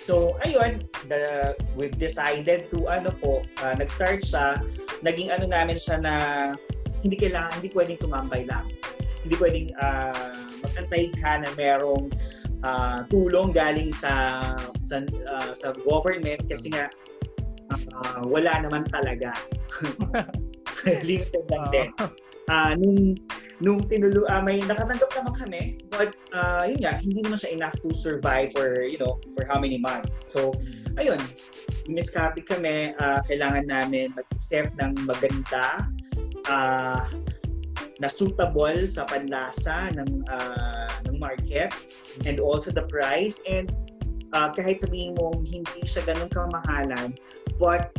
So, 0.00 0.40
ayun, 0.40 0.80
the, 1.12 1.52
we've 1.76 1.96
decided 2.00 2.72
to, 2.72 2.88
ano 2.88 3.12
po, 3.12 3.44
uh, 3.60 3.74
nag-start 3.76 4.24
siya, 4.24 4.64
naging 5.04 5.28
ano 5.28 5.44
namin 5.44 5.76
siya 5.76 6.00
na 6.00 6.14
hindi 7.04 7.20
kailangan, 7.20 7.60
hindi 7.60 7.70
pwedeng 7.76 8.00
tumambay 8.00 8.48
lang. 8.48 8.64
Hindi 9.20 9.36
pwedeng 9.36 9.68
uh, 9.76 10.40
magantay 10.64 11.12
ka 11.20 11.44
na 11.44 11.52
merong 11.56 12.08
uh, 12.64 13.04
tulong 13.12 13.52
galing 13.52 13.92
sa 13.92 14.40
sa, 14.84 15.04
uh, 15.04 15.52
sa 15.52 15.72
government 15.84 16.40
kasi 16.48 16.72
nga 16.72 16.88
uh, 17.72 18.22
wala 18.24 18.52
naman 18.64 18.88
talaga. 18.88 19.36
Limited 21.08 21.44
lang 21.52 21.64
din. 21.68 21.88
Uh, 22.48 22.72
nung 22.80 23.16
nung 23.60 23.84
tinulu 23.84 24.24
uh, 24.32 24.40
may 24.40 24.64
nakatanggap 24.64 25.12
naman 25.12 25.34
kami 25.36 25.62
but 25.92 26.16
uh, 26.32 26.64
yun 26.64 26.80
nga 26.80 26.96
hindi 26.96 27.20
naman 27.20 27.36
siya 27.36 27.52
enough 27.52 27.76
to 27.84 27.92
survive 27.92 28.48
for 28.56 28.88
you 28.88 28.96
know 28.96 29.20
for 29.36 29.44
how 29.44 29.60
many 29.60 29.76
months. 29.76 30.24
So 30.24 30.56
ayun 30.96 31.20
miskapit 31.86 32.48
kami 32.48 32.96
uh, 32.96 33.20
kailangan 33.28 33.68
namin 33.68 34.16
mag-isip 34.16 34.72
ng 34.80 35.04
maganda 35.04 35.84
uh, 36.48 37.04
na 38.00 38.08
suitable 38.08 38.88
sa 38.88 39.04
panlasa 39.04 39.92
ng 39.92 40.24
uh, 40.32 40.88
ng 41.04 41.20
market 41.20 41.68
and 42.24 42.40
also 42.40 42.72
the 42.72 42.88
price. 42.88 43.44
And 43.44 43.68
uh, 44.32 44.48
kahit 44.56 44.80
sabihin 44.80 45.20
mo 45.20 45.36
hindi 45.44 45.84
siya 45.84 46.08
ganun 46.08 46.32
kamahalan 46.32 47.12
but 47.60 47.92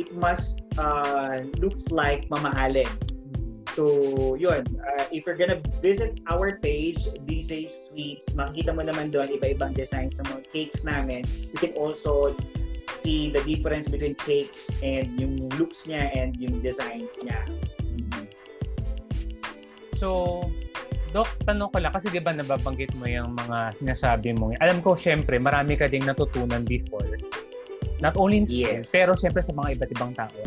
it 0.00 0.10
must 0.16 0.64
uh, 0.80 1.44
looks 1.60 1.92
like 1.92 2.26
mamahalin 2.32 2.88
So, 3.74 4.38
yun. 4.38 4.62
Uh, 4.78 5.04
if 5.10 5.26
you're 5.26 5.34
gonna 5.34 5.58
visit 5.82 6.22
our 6.30 6.62
page, 6.62 7.10
DJ 7.26 7.66
Sweets, 7.66 8.30
makita 8.38 8.70
mo 8.70 8.86
naman 8.86 9.10
doon 9.10 9.34
iba-ibang 9.34 9.74
designs 9.74 10.14
ng 10.22 10.30
mga 10.30 10.42
cakes 10.54 10.86
namin. 10.86 11.26
You 11.50 11.58
can 11.58 11.74
also 11.74 12.38
see 13.02 13.34
the 13.34 13.42
difference 13.42 13.90
between 13.90 14.14
cakes 14.22 14.70
and 14.78 15.18
yung 15.18 15.50
looks 15.58 15.90
niya 15.90 16.06
and 16.14 16.38
yung 16.38 16.62
designs 16.62 17.10
niya. 17.18 17.42
Mm-hmm. 17.82 18.24
So, 19.98 20.38
Dok, 21.10 21.30
tanong 21.46 21.70
ko 21.74 21.78
lang, 21.82 21.94
kasi 21.94 22.10
di 22.10 22.22
ba 22.22 22.34
nababanggit 22.34 22.94
mo 22.98 23.06
yung 23.10 23.34
mga 23.34 23.74
sinasabi 23.78 24.34
mo. 24.34 24.54
Alam 24.62 24.82
ko, 24.82 24.98
syempre, 24.98 25.38
marami 25.38 25.78
ka 25.78 25.86
ding 25.90 26.06
natutunan 26.06 26.62
before. 26.62 27.06
Not 28.02 28.18
only 28.18 28.42
in 28.42 28.46
school, 28.46 28.82
yes. 28.82 28.90
pero 28.90 29.14
syempre 29.14 29.42
sa 29.42 29.54
mga 29.54 29.78
iba't 29.78 29.90
ibang 29.94 30.14
tao 30.14 30.38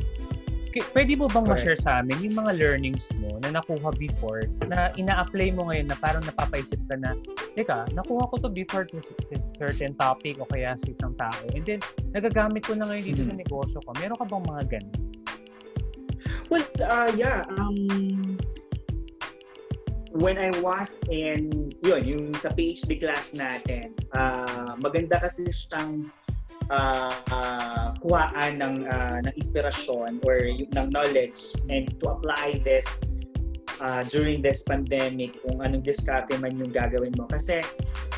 pwede 0.93 1.13
mo 1.17 1.29
bang 1.29 1.45
Correct. 1.45 1.63
ma-share 1.63 1.79
sa 1.79 1.91
amin 2.01 2.17
yung 2.23 2.35
mga 2.41 2.57
learnings 2.57 3.09
mo 3.21 3.39
na 3.43 3.55
nakuha 3.57 3.93
before 3.95 4.45
na 4.65 4.89
ina-apply 4.97 5.53
mo 5.53 5.69
ngayon 5.69 5.87
na 5.91 5.97
parang 5.99 6.23
napapaisip 6.25 6.79
ka 6.87 6.95
na, 6.97 7.13
teka, 7.53 7.85
nakuha 7.93 8.27
ko 8.29 8.35
to 8.41 8.49
before 8.49 8.83
to 8.83 8.99
certain 9.57 9.93
topic 9.95 10.37
o 10.41 10.47
kaya 10.49 10.73
sa 10.75 10.87
isang 10.89 11.13
tao. 11.15 11.39
And 11.53 11.63
then, 11.63 11.79
nagagamit 12.11 12.65
ko 12.65 12.75
na 12.75 12.89
ngayon 12.89 13.03
dito 13.05 13.21
mm-hmm. 13.23 13.37
sa 13.37 13.41
negosyo 13.41 13.77
ko. 13.85 13.89
Meron 14.01 14.17
ka 14.17 14.25
bang 14.25 14.45
mga 14.45 14.63
ganun? 14.77 15.01
Well, 16.47 16.65
uh, 16.79 17.11
yeah. 17.15 17.43
Um, 17.59 18.39
when 20.15 20.39
I 20.39 20.49
was 20.63 20.97
in, 21.11 21.71
yun, 21.83 22.01
yung 22.07 22.25
sa 22.39 22.55
PhD 22.55 23.03
class 23.03 23.35
natin, 23.35 23.93
uh, 24.15 24.79
maganda 24.79 25.19
kasi 25.19 25.51
siyang 25.51 26.07
uh, 26.69 27.13
uh, 27.31 27.87
kuhaan 28.03 28.59
ng, 28.59 28.75
uh, 28.87 29.17
ng 29.23 29.33
inspirasyon 29.39 30.19
or 30.23 30.35
ng 30.51 30.87
knowledge 30.91 31.55
and 31.71 31.87
to 31.99 32.11
apply 32.11 32.59
this 32.63 32.85
uh, 33.81 34.03
during 34.09 34.41
this 34.41 34.63
pandemic 34.65 35.37
kung 35.43 35.61
anong 35.63 35.83
diskarte 35.83 36.33
man 36.39 36.55
yung 36.57 36.71
gagawin 36.71 37.13
mo. 37.15 37.29
Kasi 37.29 37.61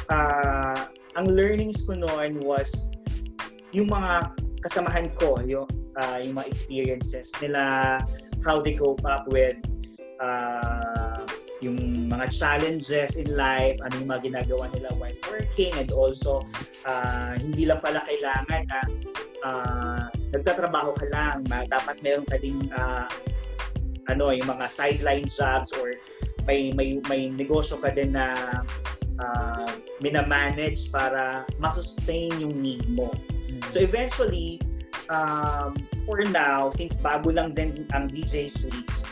uh, 0.10 0.88
ang 1.18 1.28
learnings 1.28 1.84
ko 1.86 1.98
noon 1.98 2.40
was 2.42 2.70
yung 3.76 3.90
mga 3.92 4.34
kasamahan 4.66 5.08
ko, 5.20 5.40
yung, 5.46 5.68
uh, 6.00 6.18
yung 6.20 6.36
mga 6.36 6.48
experiences 6.50 7.30
nila, 7.40 8.02
how 8.44 8.64
they 8.64 8.76
cope 8.76 9.04
up 9.04 9.28
with 9.28 9.56
uh, 10.24 10.89
yung 11.60 12.08
mga 12.08 12.32
challenges 12.32 13.20
in 13.20 13.28
life, 13.36 13.76
ano 13.84 13.94
yung 14.00 14.10
mga 14.12 14.24
ginagawa 14.32 14.72
nila 14.72 14.90
while 14.96 15.20
working 15.28 15.76
and 15.76 15.92
also 15.92 16.44
uh, 16.88 17.36
hindi 17.36 17.68
lang 17.68 17.84
pala 17.84 18.00
kailangan 18.08 18.64
na 18.72 18.80
uh, 19.44 20.04
nagtatrabaho 20.32 20.96
ka 20.96 21.06
lang. 21.12 21.44
Dapat 21.48 22.00
meron 22.00 22.24
ka 22.28 22.40
ding 22.40 22.72
uh, 22.72 23.08
ano, 24.08 24.32
yung 24.32 24.48
mga 24.48 24.72
sideline 24.72 25.28
jobs 25.28 25.76
or 25.76 25.94
may 26.48 26.72
may 26.74 26.98
may 27.12 27.30
negosyo 27.30 27.78
ka 27.78 27.92
din 27.92 28.16
na 28.16 28.34
uh, 29.20 29.70
minamanage 30.00 30.88
para 30.90 31.44
masustain 31.60 32.32
yung 32.40 32.56
need 32.56 32.88
mo. 32.88 33.12
Hmm. 33.52 33.62
So 33.76 33.84
eventually, 33.84 34.64
um, 35.12 35.76
for 36.08 36.24
now, 36.24 36.72
since 36.72 36.96
bago 36.98 37.36
lang 37.36 37.54
din 37.54 37.86
ang 37.92 38.08
DJ 38.08 38.48
Suites, 38.48 39.04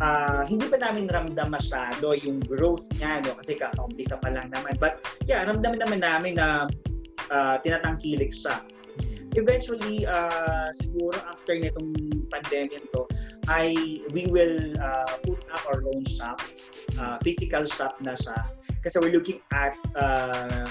uh, 0.00 0.42
hindi 0.48 0.66
pa 0.66 0.80
namin 0.80 1.06
ramdam 1.06 1.52
masyado 1.52 2.16
yung 2.24 2.40
growth 2.42 2.88
niya, 2.98 3.22
no? 3.24 3.36
kasi 3.38 3.56
kakaumpisa 3.60 4.16
pa 4.18 4.32
lang 4.32 4.48
naman. 4.50 4.74
But 4.80 5.04
yeah, 5.28 5.44
ramdam 5.44 5.76
naman 5.76 6.00
namin 6.02 6.40
na 6.40 6.66
uh, 7.30 7.56
tinatangkilik 7.62 8.32
siya. 8.32 8.64
Eventually, 9.38 10.02
uh, 10.10 10.66
siguro 10.74 11.14
after 11.22 11.54
nitong 11.54 11.94
pandemic 12.34 12.82
to, 12.90 13.06
I 13.46 13.78
we 14.10 14.26
will 14.26 14.74
uh, 14.82 15.14
put 15.22 15.38
up 15.54 15.62
our 15.70 15.86
own 15.86 16.02
shop, 16.02 16.42
uh, 16.98 17.22
physical 17.22 17.62
shop 17.62 17.94
na 18.02 18.18
siya. 18.18 18.42
Kasi 18.82 18.98
we're 18.98 19.14
looking 19.14 19.38
at 19.54 19.78
uh, 19.94 20.66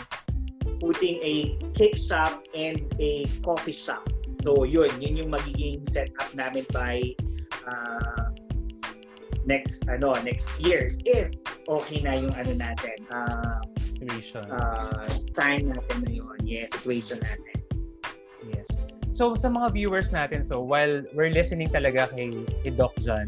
putting 0.83 1.23
a 1.23 1.55
cake 1.71 1.95
shop 1.95 2.43
and 2.51 2.83
a 2.99 3.23
coffee 3.47 3.75
shop. 3.75 4.03
So 4.43 4.67
yun, 4.67 4.91
yun 4.99 5.23
yung 5.23 5.31
magiging 5.31 5.87
setup 5.87 6.31
namin 6.35 6.67
by 6.75 6.99
uh, 7.63 8.18
next 9.49 9.81
ano 9.89 10.13
next 10.21 10.47
year 10.61 10.93
if 11.09 11.33
okay 11.65 11.97
na 12.05 12.13
yung 12.13 12.31
ano 12.37 12.53
natin 12.53 12.95
uh, 13.09 13.57
situation 13.81 14.45
uh, 14.53 15.09
time 15.33 15.73
natin 15.73 15.97
na 16.05 16.09
yun 16.13 16.37
yes 16.45 16.69
situation 16.77 17.17
natin 17.17 17.57
yes 18.53 18.69
so 19.09 19.33
sa 19.33 19.49
mga 19.49 19.73
viewers 19.73 20.13
natin 20.13 20.45
so 20.45 20.61
while 20.61 21.01
we're 21.17 21.33
listening 21.33 21.67
talaga 21.67 22.05
kay, 22.13 22.29
kay 22.61 22.71
Doc 22.77 22.93
John 23.01 23.25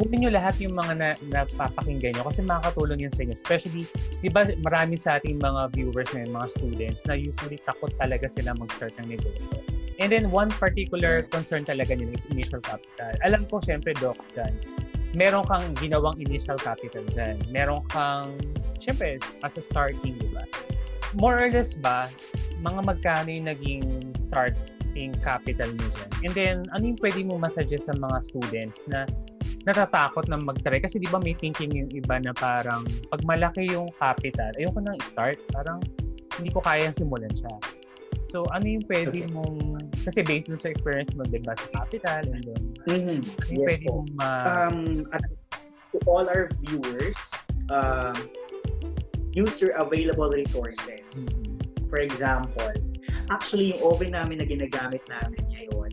kunin 0.00 0.24
nyo 0.24 0.30
lahat 0.32 0.56
yung 0.64 0.72
mga 0.72 0.92
na, 0.96 1.08
napapakinggan 1.28 2.16
nyo 2.16 2.24
kasi 2.24 2.40
makakatulong 2.40 3.04
yun 3.04 3.12
sa 3.12 3.20
inyo. 3.28 3.36
Especially, 3.36 3.84
di 4.24 4.32
ba 4.32 4.48
marami 4.64 4.96
sa 4.96 5.20
ating 5.20 5.36
mga 5.36 5.76
viewers 5.76 6.08
na 6.16 6.24
mga 6.24 6.48
students 6.56 7.04
na 7.04 7.12
usually 7.12 7.60
takot 7.68 7.92
talaga 8.00 8.24
sila 8.32 8.56
mag-start 8.56 8.96
ng 9.04 9.12
negosyo. 9.12 9.44
And 10.00 10.08
then 10.08 10.32
one 10.32 10.48
particular 10.48 11.28
concern 11.28 11.68
talaga 11.68 11.92
nila 11.92 12.16
is 12.16 12.24
initial 12.32 12.64
capital. 12.64 13.12
Alam 13.20 13.44
ko, 13.52 13.60
syempre, 13.60 13.92
Doc, 14.00 14.16
John, 14.32 14.56
meron 15.14 15.42
kang 15.46 15.74
ginawang 15.78 16.14
initial 16.22 16.58
capital 16.58 17.02
dyan. 17.10 17.38
Meron 17.50 17.82
kang, 17.90 18.38
syempre, 18.78 19.18
as 19.42 19.58
a 19.58 19.62
starting, 19.62 20.14
di 20.18 20.28
ba? 20.30 20.46
More 21.18 21.42
or 21.42 21.50
less 21.50 21.74
ba, 21.74 22.06
mga 22.62 22.80
magkano 22.86 23.28
yung 23.30 23.46
naging 23.50 23.84
starting 24.20 25.10
capital 25.18 25.70
mo 25.74 25.86
dyan? 25.90 26.10
And 26.22 26.32
then, 26.34 26.56
ano 26.70 26.94
yung 26.94 27.00
pwede 27.02 27.26
mo 27.26 27.40
masuggest 27.40 27.90
sa 27.90 27.94
mga 27.98 28.18
students 28.22 28.86
na 28.86 29.10
natatakot 29.66 30.30
na 30.30 30.38
mag-try? 30.38 30.78
Kasi 30.78 31.02
di 31.02 31.10
ba 31.10 31.18
may 31.18 31.34
thinking 31.34 31.74
yung 31.74 31.90
iba 31.90 32.22
na 32.22 32.30
parang 32.30 32.86
pag 33.10 33.20
malaki 33.26 33.66
yung 33.66 33.90
capital, 33.98 34.54
ayoko 34.54 34.78
nang 34.78 34.96
i-start. 35.02 35.42
Parang 35.50 35.82
hindi 36.38 36.54
ko 36.54 36.62
kayang 36.62 36.94
simulan 36.94 37.32
siya. 37.34 37.79
So, 38.30 38.46
ano 38.54 38.62
yung 38.62 38.86
pwede 38.86 39.26
okay. 39.26 39.34
mong, 39.34 39.90
kasi 40.06 40.22
based 40.22 40.46
sa 40.54 40.70
experience 40.70 41.10
mo, 41.18 41.26
diba, 41.26 41.50
sa 41.58 41.66
capital, 41.74 42.22
and 42.30 42.46
then, 42.46 42.62
mm-hmm. 42.86 42.86
ano 42.86 43.10
yung 43.10 43.24
yes, 43.26 43.66
pwede 43.66 43.84
po. 43.90 43.90
mong 43.90 44.10
ma- 44.14 44.44
um, 44.46 44.78
at, 45.10 45.22
to 45.90 45.98
all 46.06 46.22
our 46.30 46.46
viewers, 46.62 47.18
um, 47.74 48.14
use 49.34 49.58
your 49.58 49.74
available 49.82 50.30
resources. 50.30 51.02
Mm-hmm. 51.10 51.58
For 51.90 51.98
example, 51.98 52.70
actually, 53.34 53.74
yung 53.74 53.82
oven 53.82 54.14
namin 54.14 54.38
na 54.38 54.46
ginagamit 54.46 55.02
namin 55.10 55.42
ngayon, 55.50 55.90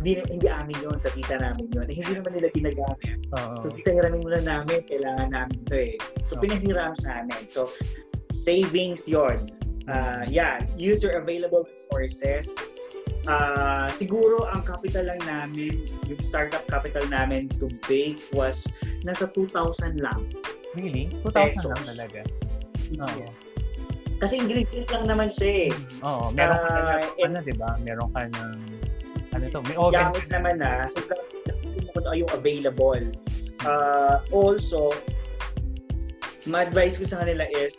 hindi, 0.00 0.24
hindi 0.30 0.48
amin 0.48 0.78
yon 0.80 0.96
sa 1.02 1.12
tita 1.12 1.36
namin 1.36 1.68
yon 1.74 1.84
eh, 1.90 1.96
hindi 2.00 2.16
naman 2.16 2.32
nila 2.32 2.48
ginagamit. 2.54 3.18
Uh-huh. 3.34 3.60
So, 3.60 3.68
tita 3.68 3.92
hiramin 3.92 4.24
muna 4.24 4.40
namin, 4.40 4.88
kailangan 4.88 5.36
namin 5.36 5.56
ito 5.68 5.76
eh. 5.76 5.96
So, 6.24 6.40
okay. 6.40 6.48
pinahiram 6.48 6.96
sa 6.96 7.20
amin. 7.20 7.44
So, 7.52 7.68
savings 8.32 9.04
yon. 9.04 9.57
Uh, 9.88 10.22
yeah, 10.28 10.60
use 10.76 11.00
your 11.00 11.16
available 11.16 11.64
resources. 11.64 12.52
Uh, 13.24 13.88
siguro 13.92 14.44
ang 14.52 14.64
capital 14.64 15.08
lang 15.08 15.20
namin, 15.24 15.88
yung 16.08 16.20
startup 16.20 16.64
capital 16.68 17.04
namin 17.08 17.48
to 17.48 17.68
bake 17.88 18.20
was 18.36 18.64
nasa 19.04 19.28
2,000 19.32 20.00
lang. 20.00 20.28
Really? 20.76 21.08
2,000 21.24 21.72
lang 21.72 21.82
talaga? 21.88 22.20
Oo. 23.00 23.16
Yeah. 23.16 23.32
Kasi 24.18 24.42
ingredients 24.42 24.90
lang 24.90 25.06
naman 25.06 25.30
siya 25.30 25.70
eh. 25.70 25.72
Oo, 26.02 26.34
meron 26.34 26.58
ka 26.58 26.68
na, 26.68 26.82
uh, 26.98 27.24
ano, 27.24 27.36
di 27.40 27.54
ba? 27.54 27.70
Meron 27.80 28.10
ka 28.10 28.20
ng, 28.26 28.54
ano 29.32 29.44
to, 29.46 29.60
may 29.70 29.76
oven. 29.78 29.94
Gamit 29.94 30.26
naman 30.28 30.54
na, 30.58 30.90
so 30.90 30.98
kung 31.06 32.02
ano 32.02 32.18
yung 32.18 32.30
available. 32.34 33.04
Uh, 33.62 34.18
also, 34.34 34.90
ma-advise 36.50 36.98
ko 36.98 37.06
sa 37.06 37.22
kanila 37.22 37.46
is, 37.54 37.78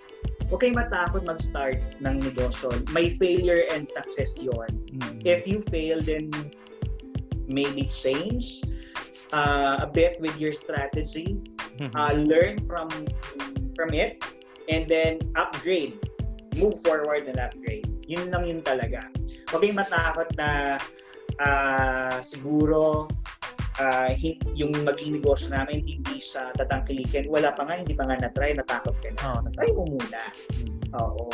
huwag 0.49 0.65
kayong 0.65 0.77
matakot 0.81 1.21
mag-start 1.29 1.79
ng 2.01 2.15
negosyo. 2.25 2.73
May 2.89 3.13
failure 3.13 3.69
and 3.69 3.85
success 3.85 4.41
yon. 4.41 4.81
Mm-hmm. 4.97 5.21
If 5.23 5.45
you 5.45 5.61
fail, 5.69 6.01
then 6.01 6.33
maybe 7.45 7.85
change 7.85 8.65
uh, 9.33 9.85
a 9.85 9.87
bit 9.87 10.17
with 10.17 10.33
your 10.41 10.53
strategy. 10.53 11.37
Mm-hmm. 11.77 11.93
Uh, 11.93 12.13
learn 12.25 12.57
from 12.65 12.89
from 13.77 13.93
it 13.93 14.19
and 14.67 14.89
then 14.89 15.21
upgrade. 15.37 16.01
Move 16.57 16.81
forward 16.81 17.29
and 17.29 17.37
upgrade. 17.37 17.85
Yun 18.09 18.33
lang 18.33 18.49
yun 18.49 18.59
talaga. 18.65 19.05
Huwag 19.53 19.61
kayong 19.61 19.79
matakot 19.85 20.29
na 20.33 20.81
uh, 21.37 22.17
siguro 22.25 23.05
uh, 23.79 24.11
yung 24.53 24.75
maging 24.83 25.19
negosyo 25.19 25.49
namin 25.49 25.81
hindi 25.81 26.19
siya 26.19 26.51
tatangkilikin. 26.59 27.31
Wala 27.31 27.55
pa 27.55 27.65
nga, 27.65 27.79
hindi 27.79 27.95
pa 27.95 28.05
nga 28.05 28.19
na-try, 28.19 28.53
natakot 28.53 28.95
ka 28.99 29.09
na. 29.17 29.39
Oh, 29.39 29.49
try 29.55 29.69
mo 29.71 29.83
muna. 29.87 30.21
Hmm. 30.53 30.99
Oo. 30.99 31.25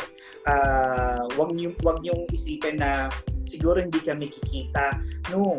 Uh, 0.46 1.26
wag 1.34 1.50
niyo 1.58 1.74
wag 1.82 1.98
niyo 2.06 2.14
isipin 2.30 2.78
na 2.78 3.10
siguro 3.44 3.82
hindi 3.82 3.98
kami 3.98 4.30
kikita. 4.30 5.02
No. 5.34 5.58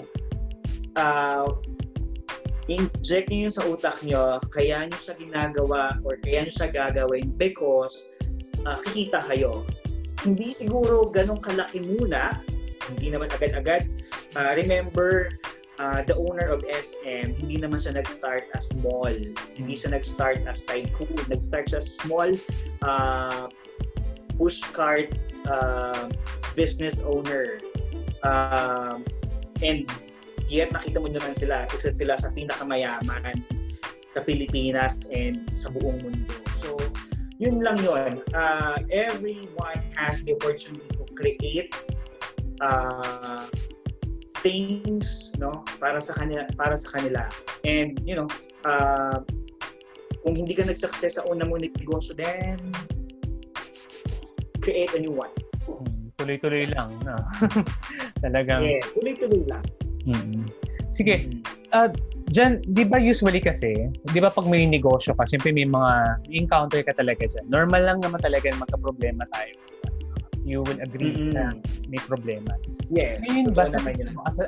Uh, 0.98 1.46
inject 2.68 3.32
niyo 3.32 3.52
sa 3.52 3.64
utak 3.68 4.00
niyo, 4.04 4.40
kaya 4.52 4.88
niyo 4.88 5.00
siya 5.00 5.16
ginagawa 5.20 5.96
or 6.04 6.20
kaya 6.24 6.48
niyo 6.48 6.54
siya 6.56 6.70
gagawin 6.72 7.32
because 7.36 8.12
uh, 8.64 8.80
kikita 8.88 9.24
kayo. 9.28 9.64
Hindi 10.26 10.50
siguro 10.50 11.14
ganong 11.14 11.40
kalaki 11.40 11.80
muna, 11.86 12.42
hindi 12.92 13.14
naman 13.14 13.30
agad-agad. 13.32 13.88
Uh, 14.36 14.52
remember, 14.58 15.32
uh, 15.80 16.02
the 16.04 16.16
owner 16.16 16.50
of 16.50 16.64
SM, 16.70 17.38
hindi 17.38 17.58
naman 17.62 17.82
siya 17.82 17.98
nag-start 17.98 18.50
as 18.54 18.70
small. 18.74 19.14
Hindi 19.56 19.74
siya 19.78 19.94
nag-start 19.94 20.46
as 20.50 20.66
tycoon. 20.66 21.18
Nag-start 21.30 21.70
siya 21.70 21.80
as 21.82 21.96
small 22.02 22.34
uh, 22.82 23.48
push 24.38 24.62
cart 24.74 25.14
uh, 25.50 26.10
business 26.58 27.02
owner. 27.02 27.62
Uh, 28.26 29.00
and 29.62 29.90
yet 30.50 30.74
nakita 30.74 30.98
mo 31.02 31.10
naman 31.10 31.34
sila, 31.38 31.70
isa 31.74 31.94
sila 31.94 32.18
sa 32.18 32.34
pinakamayaman 32.34 33.42
sa 34.14 34.26
Pilipinas 34.26 34.98
and 35.14 35.46
sa 35.54 35.70
buong 35.70 36.02
mundo. 36.02 36.34
So, 36.58 36.74
yun 37.38 37.62
lang 37.62 37.86
yun. 37.86 38.26
Uh, 38.34 38.82
everyone 38.90 39.82
has 39.94 40.26
the 40.26 40.34
opportunity 40.34 40.90
to 40.98 41.06
create 41.14 41.70
uh, 42.62 43.46
things 44.42 45.34
no 45.38 45.52
para 45.82 46.02
sa 46.02 46.14
kanila 46.18 46.44
para 46.58 46.76
sa 46.78 46.88
kanila 46.98 47.24
and 47.66 47.98
you 48.04 48.16
know 48.16 48.28
uh, 48.66 49.20
kung 50.26 50.36
hindi 50.36 50.54
ka 50.58 50.68
nag-success 50.68 51.20
sa 51.20 51.24
una 51.30 51.48
mo 51.48 51.56
negosyo 51.58 52.14
then 52.18 52.58
create 54.62 54.92
a 54.94 55.00
new 55.00 55.14
one 55.14 55.32
hmm, 55.66 56.12
tuloy-tuloy 56.20 56.68
lang 56.74 56.92
no? 57.06 57.16
talagang 58.24 58.66
yeah, 58.66 58.84
tuloy-tuloy 58.98 59.44
lang 59.48 59.64
mm-hmm. 60.06 60.44
sige 60.94 61.16
mm-hmm. 61.22 61.42
uh, 61.74 61.92
Diyan, 62.28 62.60
di 62.76 62.84
ba 62.84 63.00
usually 63.00 63.40
kasi, 63.40 63.88
di 63.88 64.20
ba 64.20 64.28
pag 64.28 64.44
may 64.52 64.68
negosyo 64.68 65.16
ka, 65.16 65.24
syempre 65.32 65.56
may 65.56 65.64
mga 65.64 66.20
encounter 66.28 66.84
ka 66.84 66.92
talaga 66.92 67.24
dyan. 67.24 67.48
Normal 67.48 67.88
lang 67.88 68.04
naman 68.04 68.20
talaga 68.20 68.52
magka-problema 68.52 69.24
tayo 69.32 69.56
you 70.48 70.64
will 70.64 70.80
agree 70.80 71.12
mm-hmm. 71.12 71.36
na 71.36 71.52
may 71.92 72.00
problema. 72.08 72.56
Yeah. 72.88 73.20
Ngayon 73.20 73.52
ba 73.52 73.68
sa, 73.68 73.84
as 73.84 74.40
uh, 74.40 74.48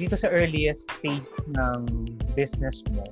dito 0.00 0.16
sa 0.16 0.32
earliest 0.32 0.88
stage 0.88 1.24
ng 1.52 2.08
business 2.32 2.80
mo, 2.96 3.04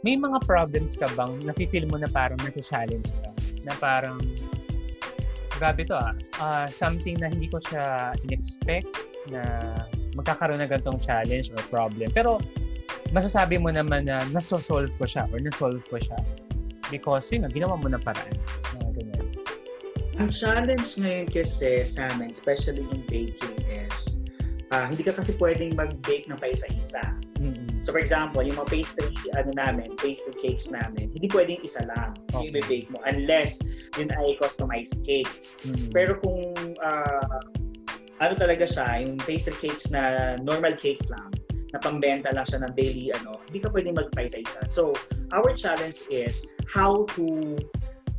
may 0.00 0.16
mga 0.16 0.40
problems 0.48 0.96
ka 0.96 1.10
bang 1.12 1.32
nafe-feel 1.44 1.84
mo 1.90 2.00
na 2.00 2.08
parang 2.08 2.40
nasa-challenge 2.40 3.04
ka? 3.04 3.30
Na 3.68 3.72
parang, 3.76 4.16
grabe 5.60 5.84
to 5.84 5.98
ah, 5.98 6.14
uh, 6.40 6.66
something 6.70 7.18
na 7.20 7.28
hindi 7.28 7.50
ko 7.50 7.60
siya 7.60 8.14
in-expect 8.24 8.88
na 9.28 9.44
magkakaroon 10.16 10.62
na 10.62 10.70
ganitong 10.70 11.02
challenge 11.02 11.52
or 11.52 11.60
problem. 11.68 12.08
Pero, 12.14 12.40
masasabi 13.12 13.60
mo 13.60 13.68
naman 13.68 14.08
na 14.08 14.24
nasosolve 14.32 14.88
ko 14.96 15.04
siya 15.04 15.28
or 15.28 15.38
nasolve 15.40 15.84
ko 15.92 16.00
siya 16.00 16.16
because 16.88 17.28
yun, 17.28 17.44
ginawa 17.52 17.76
mo 17.76 17.92
na 17.92 18.00
paraan. 18.00 18.32
Uh, 18.80 18.88
ganyan. 18.96 19.26
Ang 20.18 20.30
challenge 20.32 20.96
ngayon 20.98 21.28
kasi 21.30 21.84
sa 21.84 22.10
amin, 22.10 22.32
especially 22.32 22.82
in 22.88 23.02
baking, 23.06 23.57
uh, 24.72 24.86
hindi 24.88 25.02
ka 25.04 25.16
kasi 25.16 25.34
pwedeng 25.40 25.76
mag-bake 25.76 26.28
ng 26.28 26.38
paisa-isa. 26.38 27.16
Mm-hmm. 27.38 27.80
So 27.80 27.94
for 27.94 28.02
example, 28.02 28.42
yung 28.42 28.58
mga 28.58 28.70
pastry 28.70 29.14
ano 29.38 29.50
namin, 29.54 29.94
pastry 29.96 30.34
cakes 30.36 30.68
namin, 30.68 31.12
hindi 31.14 31.28
pwedeng 31.30 31.62
isa 31.62 31.86
lang 31.86 32.18
okay. 32.34 32.50
yung 32.50 32.66
bake 32.66 32.88
mo 32.90 32.98
unless 33.06 33.62
yun 33.96 34.10
ay 34.18 34.34
customized 34.36 34.98
cake. 35.06 35.30
Mm-hmm. 35.64 35.94
Pero 35.94 36.18
kung 36.20 36.52
uh, 36.82 37.38
ano 38.18 38.34
talaga 38.34 38.66
siya, 38.66 39.06
yung 39.06 39.16
pastry 39.22 39.54
cakes 39.62 39.88
na 39.94 40.34
normal 40.42 40.74
cakes 40.74 41.06
lang, 41.08 41.30
na 41.72 41.78
pambenta 41.78 42.32
lang 42.32 42.48
siya 42.48 42.64
ng 42.64 42.72
daily 42.74 43.12
ano, 43.12 43.36
hindi 43.48 43.60
ka 43.60 43.68
pwedeng 43.72 43.96
magpaisa-isa. 44.00 44.60
So, 44.72 44.96
our 45.36 45.52
challenge 45.52 46.00
is 46.08 46.48
how 46.64 47.04
to 47.12 47.60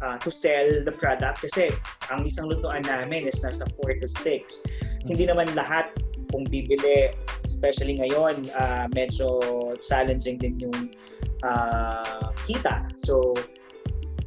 uh, 0.05 0.17
to 0.21 0.29
sell 0.29 0.85
the 0.85 0.93
product 0.93 1.41
kasi 1.41 1.73
ang 2.13 2.25
isang 2.29 2.45
lutuan 2.49 2.85
namin 2.85 3.25
is 3.25 3.41
nasa 3.41 3.65
4 3.81 4.01
to 4.05 4.09
6. 4.09 5.09
Hindi 5.09 5.25
naman 5.25 5.49
lahat 5.57 5.89
kung 6.29 6.45
bibili, 6.47 7.13
especially 7.45 7.97
ngayon, 7.97 8.47
uh, 8.53 8.85
medyo 8.93 9.41
challenging 9.81 10.37
din 10.37 10.55
yung 10.61 10.93
uh, 11.43 12.29
kita. 12.45 12.85
So, 13.01 13.33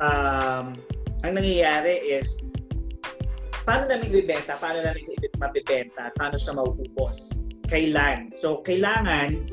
um, 0.02 0.74
ang 1.22 1.32
nangyayari 1.38 2.02
is, 2.02 2.42
paano 3.62 3.86
namin 3.86 4.10
ibibenta? 4.10 4.58
Paano 4.58 4.82
namin 4.82 5.06
mabibenta? 5.38 6.10
Paano 6.18 6.34
siya 6.34 6.58
mauubos? 6.58 7.30
Kailan? 7.70 8.34
So, 8.34 8.60
kailangan, 8.66 9.46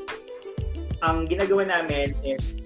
ang 1.05 1.29
ginagawa 1.29 1.69
namin 1.69 2.11
is, 2.25 2.57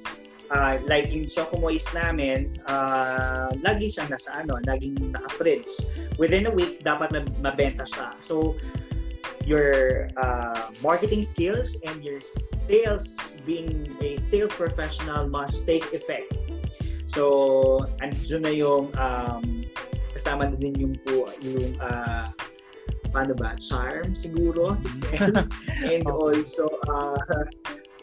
uh, 0.49 0.79
like 0.87 1.11
yung 1.11 1.27
Choco 1.27 1.59
Moist 1.59 1.91
namin, 1.93 2.55
uh, 2.65 3.51
lagi 3.59 3.91
siyang 3.91 4.09
nasa 4.09 4.39
ano, 4.39 4.57
laging 4.65 5.13
naka-fridge. 5.13 5.69
Within 6.15 6.47
a 6.47 6.53
week, 6.53 6.81
dapat 6.81 7.13
mabenta 7.43 7.85
siya. 7.85 8.15
So, 8.23 8.55
your 9.45 10.07
uh, 10.17 10.71
marketing 10.81 11.23
skills 11.23 11.77
and 11.85 12.03
your 12.03 12.19
sales, 12.67 13.17
being 13.45 13.87
a 14.01 14.17
sales 14.17 14.53
professional 14.53 15.27
must 15.27 15.67
take 15.67 15.83
effect. 15.93 16.31
So, 17.05 17.85
andun 18.01 18.41
na 18.41 18.53
yung 18.55 18.89
um, 18.97 19.61
kasama 20.15 20.49
na 20.49 20.57
din 20.57 20.73
yung 20.79 20.95
po, 21.05 21.29
yung 21.43 21.77
uh, 21.77 22.31
paano 23.13 23.37
ba, 23.37 23.53
charm 23.61 24.17
siguro 24.17 24.73
to 24.81 24.89
sell. 25.05 25.35
and 25.85 26.07
also, 26.09 26.65
uh, 26.89 27.19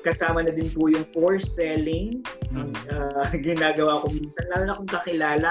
kasama 0.07 0.47
na 0.47 0.53
din 0.55 0.71
po 0.71 0.87
yung 0.87 1.05
force 1.05 1.57
selling. 1.57 2.23
Mm. 2.55 2.73
Uh, 2.87 3.27
ginagawa 3.47 4.05
ko 4.05 4.13
minsan, 4.15 4.47
lalo 4.55 4.63
na 4.69 4.79
kung 4.79 4.91
kakilala, 4.91 5.51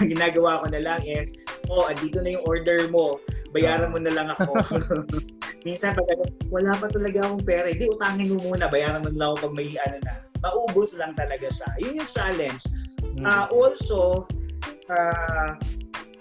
ang 0.00 0.08
ginagawa 0.10 0.64
ko 0.64 0.66
na 0.72 0.80
lang 0.82 1.00
is, 1.06 1.36
oh, 1.70 1.86
andito 1.86 2.18
na 2.20 2.34
yung 2.34 2.44
order 2.44 2.90
mo, 2.90 3.22
bayaran 3.56 3.88
mo 3.88 3.98
na 3.98 4.12
lang 4.12 4.28
ako. 4.36 4.52
minsan 5.66 5.96
pag 5.96 6.06
ano, 6.12 6.28
wala 6.52 6.76
pa 6.76 6.86
talaga 6.92 7.24
akong 7.24 7.42
pera, 7.42 7.72
hindi 7.72 7.88
utangin 7.88 8.36
mo 8.36 8.52
muna, 8.52 8.68
bayaran 8.68 9.00
mo 9.00 9.08
na 9.08 9.18
lang 9.18 9.28
ako 9.32 9.50
pag 9.50 9.54
may 9.56 9.68
ano 9.88 9.96
na. 10.04 10.14
Maubos 10.44 10.92
lang 10.94 11.16
talaga 11.16 11.48
siya. 11.48 11.68
Yun 11.80 12.04
yung 12.04 12.10
challenge. 12.12 12.62
Mm. 13.16 13.24
Uh, 13.24 13.46
also, 13.50 14.28
uh, 14.92 15.56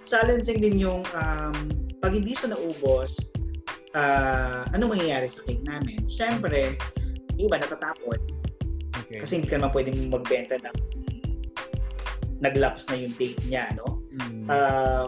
challenging 0.07 0.63
din 0.63 0.79
yung 0.79 1.03
um, 1.13 1.55
pag 1.99 2.15
hindi 2.15 2.31
siya 2.31 2.55
naubos, 2.55 3.19
uh, 3.93 4.63
ano 4.71 4.87
mangyayari 4.87 5.27
sa 5.27 5.43
cake 5.43 5.67
namin? 5.67 6.07
Siyempre, 6.07 6.79
iba 7.35 7.55
natatapon. 7.59 8.17
Okay. 9.05 9.19
Kasi 9.19 9.43
hindi 9.43 9.51
ka 9.51 9.59
naman 9.59 9.75
pwedeng 9.75 9.99
magbenta 10.07 10.55
ng 10.63 10.77
naglaps 12.39 12.87
na 12.87 12.95
yung 12.97 13.13
date 13.19 13.43
niya, 13.51 13.75
no? 13.75 13.99
Mm. 14.15 14.47
Uh, 14.47 15.05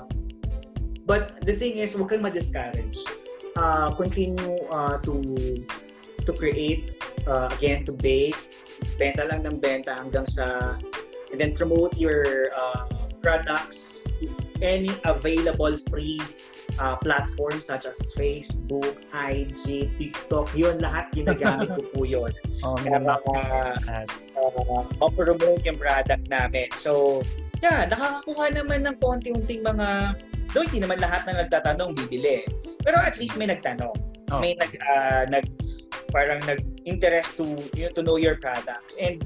but 1.08 1.40
the 1.48 1.56
thing 1.56 1.80
is, 1.80 1.96
huwag 1.96 2.12
kang 2.12 2.22
ma-discourage. 2.22 3.00
Uh, 3.56 3.90
continue 3.96 4.60
uh, 4.70 5.02
to 5.02 5.16
to 6.28 6.32
create, 6.36 7.00
uh, 7.26 7.50
again, 7.58 7.88
to 7.88 7.96
bake, 7.96 8.38
benta 9.02 9.26
lang 9.26 9.48
ng 9.48 9.58
benta 9.58 9.98
hanggang 9.98 10.28
sa, 10.28 10.78
and 11.32 11.40
then 11.40 11.56
promote 11.56 11.96
your 11.98 12.52
uh, 12.54 12.86
products 13.24 13.98
any 14.62 14.90
available 15.06 15.78
free 15.90 16.22
uh, 16.80 16.96
platforms 16.98 17.66
such 17.66 17.86
as 17.86 17.98
Facebook, 18.18 18.98
IG, 19.14 19.90
TikTok, 19.98 20.50
yun 20.54 20.78
lahat 20.82 21.10
ginagamit 21.14 21.70
ko 21.74 21.82
po 21.94 22.02
yun. 22.06 22.32
Oh, 22.66 22.74
Para 22.74 23.14
uh, 23.14 24.06
uh, 24.34 24.82
ma-promote 24.98 25.62
yung 25.62 25.78
product 25.78 26.26
namin. 26.26 26.74
So, 26.74 27.22
yeah, 27.62 27.86
nakakakuha 27.86 28.58
naman 28.58 28.90
ng 28.90 28.98
konti-unting 28.98 29.62
mga, 29.62 30.18
though 30.52 30.64
hindi 30.64 30.84
naman 30.84 31.00
lahat 31.00 31.28
na 31.28 31.44
nagtatanong 31.46 31.96
bibili. 31.96 32.44
Pero 32.84 32.98
at 33.00 33.20
least 33.20 33.36
may 33.36 33.50
nagtanong. 33.50 33.96
Oh. 34.32 34.40
May 34.40 34.56
nag, 34.60 34.72
uh, 34.80 35.24
nag, 35.32 35.46
parang 36.12 36.44
nag-interest 36.48 37.40
to, 37.40 37.60
you 37.76 37.88
know, 37.88 37.94
to 37.96 38.02
know 38.04 38.18
your 38.20 38.36
products. 38.40 38.96
And 39.00 39.24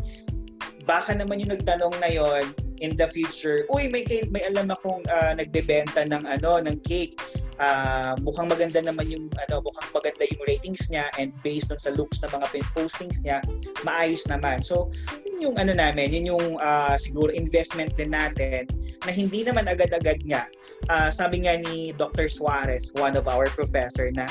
baka 0.86 1.14
naman 1.14 1.42
yung 1.42 1.54
nagtanong 1.54 1.94
na 2.02 2.10
yon 2.10 2.54
in 2.82 2.98
the 2.98 3.06
future, 3.06 3.70
uy, 3.70 3.86
may 3.94 4.04
may 4.34 4.42
alam 4.50 4.74
akong 4.74 5.06
uh, 5.06 5.38
nagbebenta 5.38 6.02
ng 6.10 6.26
ano, 6.26 6.58
ng 6.58 6.82
cake. 6.82 7.14
Uh, 7.62 8.18
mukhang 8.26 8.50
maganda 8.50 8.82
naman 8.82 9.06
yung 9.06 9.30
ano, 9.38 9.62
mukhang 9.62 9.90
maganda 9.94 10.26
yung 10.34 10.42
ratings 10.50 10.90
niya 10.90 11.06
and 11.22 11.30
based 11.46 11.70
on 11.70 11.78
sa 11.78 11.94
looks 11.94 12.26
ng 12.26 12.34
mga 12.34 12.66
postings 12.74 13.22
niya, 13.22 13.38
maayos 13.86 14.26
naman. 14.26 14.66
So, 14.66 14.90
yun 15.30 15.54
yung 15.54 15.58
ano 15.62 15.78
namin, 15.78 16.10
yun 16.10 16.34
yung 16.34 16.46
uh, 16.58 16.98
siguro 16.98 17.30
investment 17.30 17.94
din 18.02 18.18
natin 18.18 18.66
na 19.06 19.12
hindi 19.12 19.42
naman 19.46 19.66
agad-agad 19.66 20.22
nga. 20.26 20.46
Uh, 20.90 21.10
sabi 21.14 21.46
nga 21.46 21.58
ni 21.58 21.94
Dr. 21.94 22.30
Suarez, 22.30 22.90
one 22.98 23.14
of 23.14 23.30
our 23.30 23.46
professor 23.54 24.10
na 24.14 24.30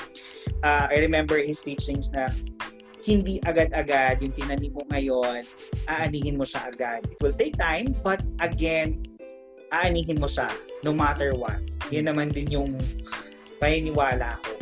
uh, 0.66 0.90
I 0.90 0.98
remember 0.98 1.38
his 1.38 1.62
teachings 1.62 2.11
na 2.11 2.30
hindi 3.00 3.40
agad-agad 3.48 4.20
yung 4.20 4.35
tinanim 4.37 4.76
mo 4.76 4.85
ngayon, 4.92 5.46
aanihin 5.88 6.37
mo 6.37 6.44
siya 6.44 6.68
agad. 6.68 7.06
It 7.09 7.18
will 7.22 7.35
take 7.35 7.56
time, 7.56 7.96
but 8.04 8.20
again, 8.44 9.00
aanihin 9.72 10.20
mo 10.20 10.28
siya 10.28 10.50
no 10.85 10.92
matter 10.92 11.33
what. 11.33 11.62
Yun 11.88 12.11
naman 12.12 12.35
din 12.35 12.50
yung 12.50 12.76
paniniwala 13.59 14.37
ko. 14.44 14.52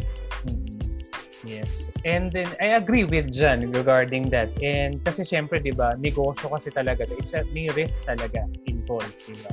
Yes. 1.47 1.89
And 2.05 2.31
then, 2.31 2.51
I 2.61 2.77
agree 2.77 3.05
with 3.05 3.33
John 3.33 3.73
regarding 3.73 4.29
that. 4.31 4.51
And 4.61 5.01
kasi 5.07 5.23
syempre, 5.23 5.63
di 5.63 5.73
ba, 5.73 5.95
negosyo 5.97 6.51
kasi 6.51 6.69
talaga. 6.75 7.09
It's 7.17 7.33
a, 7.33 7.47
may 7.55 7.73
risk 7.73 8.05
talaga 8.05 8.45
involved, 8.67 9.17
di 9.25 9.39
ba? 9.41 9.53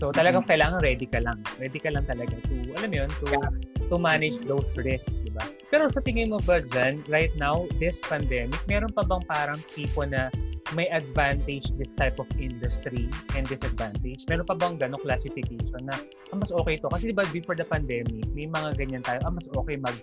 So, 0.00 0.08
talagang 0.08 0.48
mm-hmm. 0.48 0.56
kailangan 0.56 0.80
ready 0.80 1.04
ka 1.04 1.20
lang. 1.20 1.44
Ready 1.60 1.76
ka 1.76 1.92
lang 1.92 2.08
talaga 2.08 2.32
to, 2.48 2.56
alam 2.80 2.88
yun, 2.88 3.12
to 3.20 3.28
yeah 3.28 3.52
to 3.90 3.98
manage 3.98 4.38
those 4.46 4.70
risks, 4.78 5.18
di 5.26 5.34
ba? 5.34 5.42
Pero 5.68 5.90
sa 5.90 5.98
tingin 6.00 6.30
mo 6.30 6.38
ba 6.46 6.62
dyan, 6.62 7.02
right 7.10 7.34
now, 7.36 7.66
this 7.82 7.98
pandemic, 8.06 8.56
meron 8.70 8.88
pa 8.94 9.02
bang 9.02 9.20
parang 9.26 9.58
tipo 9.74 10.06
na 10.06 10.30
may 10.78 10.86
advantage 10.94 11.74
this 11.74 11.90
type 11.90 12.22
of 12.22 12.30
industry 12.38 13.10
and 13.34 13.50
disadvantage? 13.50 14.22
Meron 14.30 14.46
pa 14.46 14.54
bang 14.54 14.78
ganong 14.78 15.02
classification 15.02 15.82
na 15.82 15.98
ah, 16.30 16.38
mas 16.38 16.54
okay 16.54 16.78
to? 16.78 16.86
Kasi 16.86 17.10
di 17.10 17.14
ba 17.18 17.26
before 17.34 17.58
the 17.58 17.66
pandemic, 17.66 18.22
may 18.30 18.46
mga 18.46 18.78
ganyan 18.78 19.02
tayo, 19.02 19.18
ah, 19.26 19.34
mas 19.34 19.50
okay 19.58 19.74
mag, 19.82 19.98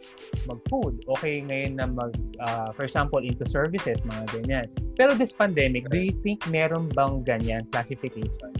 mag-food. 0.52 1.00
Okay 1.08 1.40
ngayon 1.48 1.80
na 1.80 1.88
mag, 1.88 2.12
uh, 2.44 2.68
for 2.76 2.84
example, 2.84 3.24
into 3.24 3.48
services, 3.48 4.04
mga 4.04 4.24
ganyan. 4.36 4.68
Pero 5.00 5.16
this 5.16 5.32
pandemic, 5.32 5.88
do 5.88 6.04
you 6.04 6.12
think 6.28 6.44
meron 6.52 6.92
bang 6.92 7.24
ganyan 7.24 7.64
classification? 7.72 8.52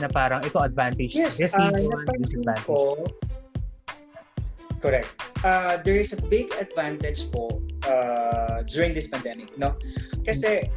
Na 0.00 0.08
parang 0.08 0.44
ito 0.44 0.58
advantage 0.60 1.16
yes, 1.16 1.40
this 1.40 1.54
uh, 1.56 1.72
disadvantage. 1.72 2.64
Ko, 2.64 3.04
Correct. 4.80 5.08
Uh, 5.44 5.80
there 5.82 5.96
is 5.96 6.12
a 6.12 6.20
big 6.30 6.52
advantage 6.60 7.26
po 7.32 7.60
uh, 7.88 8.62
during 8.68 8.92
this 8.92 9.08
pandemic, 9.08 9.50
no? 9.56 9.74
Kasi, 10.24 10.68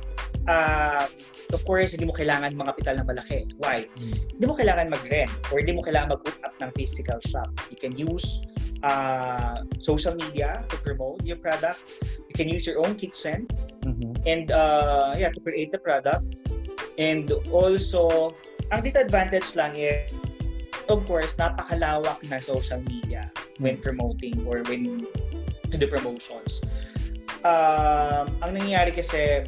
uh, 0.47 1.05
of 1.51 1.61
course, 1.67 1.91
hindi 1.93 2.07
mo 2.07 2.15
kailangan 2.15 2.55
mga 2.55 2.73
kapital 2.75 2.95
na 2.97 3.05
malaki. 3.05 3.45
Why? 3.59 3.85
Hindi 3.99 4.45
mo 4.45 4.55
kailangan 4.55 4.89
mag-rent 4.89 5.31
or 5.51 5.59
hindi 5.59 5.75
mo 5.75 5.81
kailangan 5.83 6.15
mag-put 6.15 6.37
up 6.41 6.55
ng 6.63 6.71
physical 6.73 7.19
shop. 7.27 7.51
You 7.69 7.77
can 7.77 7.93
use 7.93 8.41
uh, 8.83 9.67
social 9.79 10.15
media 10.15 10.63
to 10.69 10.75
promote 10.79 11.21
your 11.27 11.37
product. 11.37 11.83
You 12.01 12.35
can 12.35 12.47
use 12.47 12.65
your 12.65 12.79
own 12.79 12.95
kitchen 12.95 13.47
mm-hmm. 13.83 14.25
and 14.25 14.51
uh, 14.51 15.15
yeah, 15.19 15.29
to 15.29 15.39
create 15.43 15.71
the 15.71 15.81
product. 15.81 16.23
And 16.99 17.31
also, 17.51 18.33
ang 18.69 18.81
disadvantage 18.85 19.57
lang 19.57 19.73
is, 19.73 20.13
of 20.89 21.05
course, 21.05 21.37
napakalawak 21.37 22.17
na 22.29 22.37
social 22.41 22.81
media 22.85 23.29
when 23.61 23.77
promoting 23.77 24.41
or 24.45 24.61
when 24.69 25.05
to 25.69 25.75
the 25.77 25.85
promotions. 25.85 26.61
Um, 27.45 28.33
ang 28.41 28.57
nangyayari 28.57 28.91
kasi, 28.91 29.45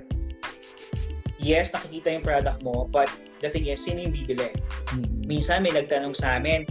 yes, 1.41 1.73
nakikita 1.73 2.13
yung 2.13 2.25
product 2.25 2.61
mo, 2.61 2.87
but 2.87 3.09
the 3.41 3.49
thing 3.49 3.67
is, 3.67 3.81
sino 3.81 4.05
yung 4.05 4.13
bibili? 4.13 4.53
Mm-hmm. 4.93 5.27
Minsan 5.27 5.65
may 5.65 5.73
nagtanong 5.73 6.13
sa 6.13 6.37
amin, 6.37 6.63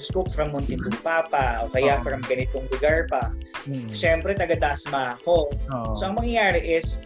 scoop 0.00 0.32
from 0.32 0.48
Muntinlupa 0.50 1.28
pa, 1.28 1.60
o 1.62 1.68
kaya 1.68 2.00
from 2.00 2.24
ganitong 2.24 2.64
lugar 2.72 3.04
pa. 3.06 3.36
Mm-hmm. 3.68 3.92
Siyempre, 3.92 4.32
taga-Dasma 4.32 5.20
ako. 5.20 5.52
So, 5.94 6.08
ang 6.08 6.16
mangyayari 6.16 6.64
is, 6.64 6.96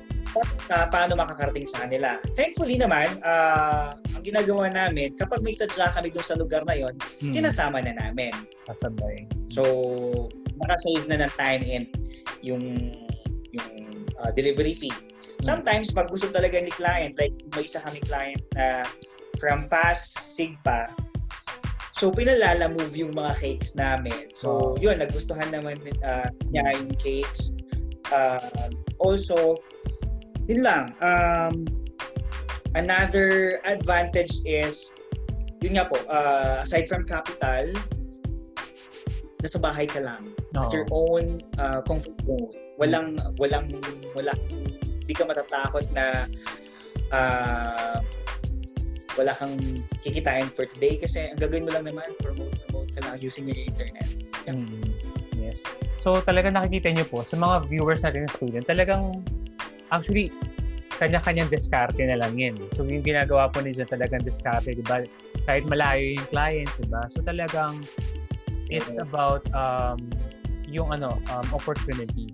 uh, 0.43 0.87
paano 0.91 1.15
makakarating 1.15 1.69
sa 1.69 1.87
kanila. 1.87 2.19
Thankfully 2.35 2.81
naman, 2.81 3.21
uh, 3.23 3.95
ang 3.95 4.23
ginagawa 4.25 4.71
namin, 4.73 5.15
kapag 5.15 5.45
may 5.45 5.55
sadya 5.55 5.93
kami 5.95 6.11
dun 6.11 6.27
sa 6.27 6.35
lugar 6.35 6.67
na 6.67 6.75
yon, 6.75 6.95
hmm. 7.23 7.31
sinasama 7.31 7.83
na 7.85 7.95
namin. 7.95 8.35
Kasabay. 8.67 9.29
So, 9.53 9.63
makasave 10.59 11.07
na 11.07 11.27
ng 11.27 11.33
time 11.39 11.63
and 11.67 11.87
yung 12.43 12.65
yung 13.55 13.71
uh, 14.19 14.31
delivery 14.35 14.75
fee. 14.75 14.93
Hmm. 14.93 15.45
Sometimes, 15.45 15.95
pag 15.95 16.11
gusto 16.11 16.31
talaga 16.31 16.59
ni 16.59 16.73
client, 16.75 17.15
like 17.21 17.35
may 17.55 17.69
isa 17.69 17.79
kami 17.83 18.03
client 18.03 18.43
na 18.59 18.89
from 19.39 19.69
past 19.69 20.19
Sigpa, 20.19 20.91
So, 21.95 22.11
pinalala 22.11 22.75
move 22.75 22.91
yung 22.99 23.15
mga 23.15 23.39
cakes 23.39 23.79
namin. 23.79 24.27
So, 24.35 24.75
yun, 24.83 24.99
nagustuhan 24.99 25.55
naman 25.55 25.79
uh, 26.03 26.27
niya 26.51 26.75
yung 26.75 26.91
cakes. 26.99 27.55
Uh, 28.11 28.69
also, 28.99 29.63
yun 30.49 30.61
lang. 30.65 30.93
Um, 31.01 31.65
another 32.75 33.61
advantage 33.65 34.45
is, 34.45 34.93
yun 35.65 35.81
nga 35.81 35.89
po, 35.89 35.97
uh, 36.11 36.61
aside 36.63 36.89
from 36.89 37.09
capital, 37.09 37.71
nasa 39.45 39.59
bahay 39.61 39.85
ka 39.85 40.01
lang. 40.01 40.33
No. 40.57 40.65
At 40.65 40.73
your 40.73 40.89
own 40.93 41.41
uh, 41.61 41.81
comfort 41.85 42.17
zone. 42.25 42.53
Walang, 42.81 43.21
walang, 43.39 43.71
walang, 44.17 44.41
hindi 45.05 45.15
ka 45.15 45.29
matatakot 45.29 45.85
na 45.95 46.27
uh, 47.13 47.99
wala 49.15 49.33
kang 49.39 49.55
kikitain 50.03 50.51
for 50.51 50.67
today 50.67 50.99
kasi 50.99 51.31
ang 51.31 51.39
gagawin 51.39 51.67
mo 51.67 51.71
lang 51.71 51.87
naman, 51.87 52.09
promote, 52.19 52.51
promote 52.67 52.91
ka 52.99 53.01
lang 53.07 53.15
using 53.23 53.47
your 53.47 53.59
internet. 53.59 54.09
Yeah. 54.47 54.59
Mm, 54.59 54.91
yes. 55.39 55.63
So 56.03 56.19
talaga 56.21 56.51
nakikita 56.51 56.91
niyo 56.91 57.07
po 57.07 57.23
sa 57.23 57.39
mga 57.39 57.71
viewers 57.71 58.03
natin 58.03 58.27
ng 58.27 58.33
student, 58.35 58.65
talagang 58.67 59.23
actually, 59.95 60.35
kanya-kanyang 60.99 61.51
diskarte 61.51 61.99
na 61.99 62.19
lang 62.19 62.39
yun. 62.39 62.55
So, 62.75 62.87
yung 62.87 63.03
ginagawa 63.03 63.51
po 63.51 63.63
niya 63.63 63.87
talagang 63.87 64.23
diskarte, 64.23 64.75
di 64.75 64.85
ba? 64.87 65.03
Kahit 65.47 65.67
malayo 65.67 66.19
yung 66.19 66.27
clients, 66.31 66.75
di 66.79 66.87
ba? 66.87 67.03
So, 67.11 67.23
talagang 67.23 67.83
it's 68.71 68.97
about 68.99 69.43
um, 69.53 69.99
yung 70.71 70.95
ano, 70.95 71.19
um, 71.31 71.47
opportunity. 71.55 72.31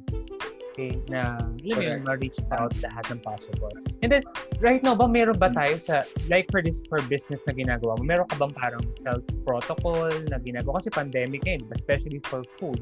Okay, 0.70 0.94
na 1.10 1.34
alam 1.36 1.76
mo 1.76 1.82
yun, 1.82 2.00
ma-reach 2.06 2.38
out 2.56 2.70
lahat 2.78 3.04
ng 3.10 3.20
possible. 3.26 3.74
And 4.06 4.08
then, 4.08 4.22
right 4.62 4.78
now 4.80 4.94
ba, 4.94 5.10
meron 5.10 5.34
ba 5.34 5.50
tayo 5.50 5.76
sa, 5.82 6.06
like 6.30 6.46
for 6.54 6.62
this, 6.62 6.80
for 6.86 7.02
business 7.10 7.42
na 7.44 7.52
ginagawa 7.52 7.98
mo, 7.98 8.06
meron 8.06 8.30
ka 8.30 8.38
bang 8.38 8.54
parang 8.54 8.84
health 9.02 9.26
protocol 9.42 10.08
na 10.30 10.38
ginagawa? 10.38 10.78
Kasi 10.78 10.94
pandemic 10.94 11.42
eh, 11.50 11.58
especially 11.74 12.22
for 12.22 12.46
food, 12.56 12.78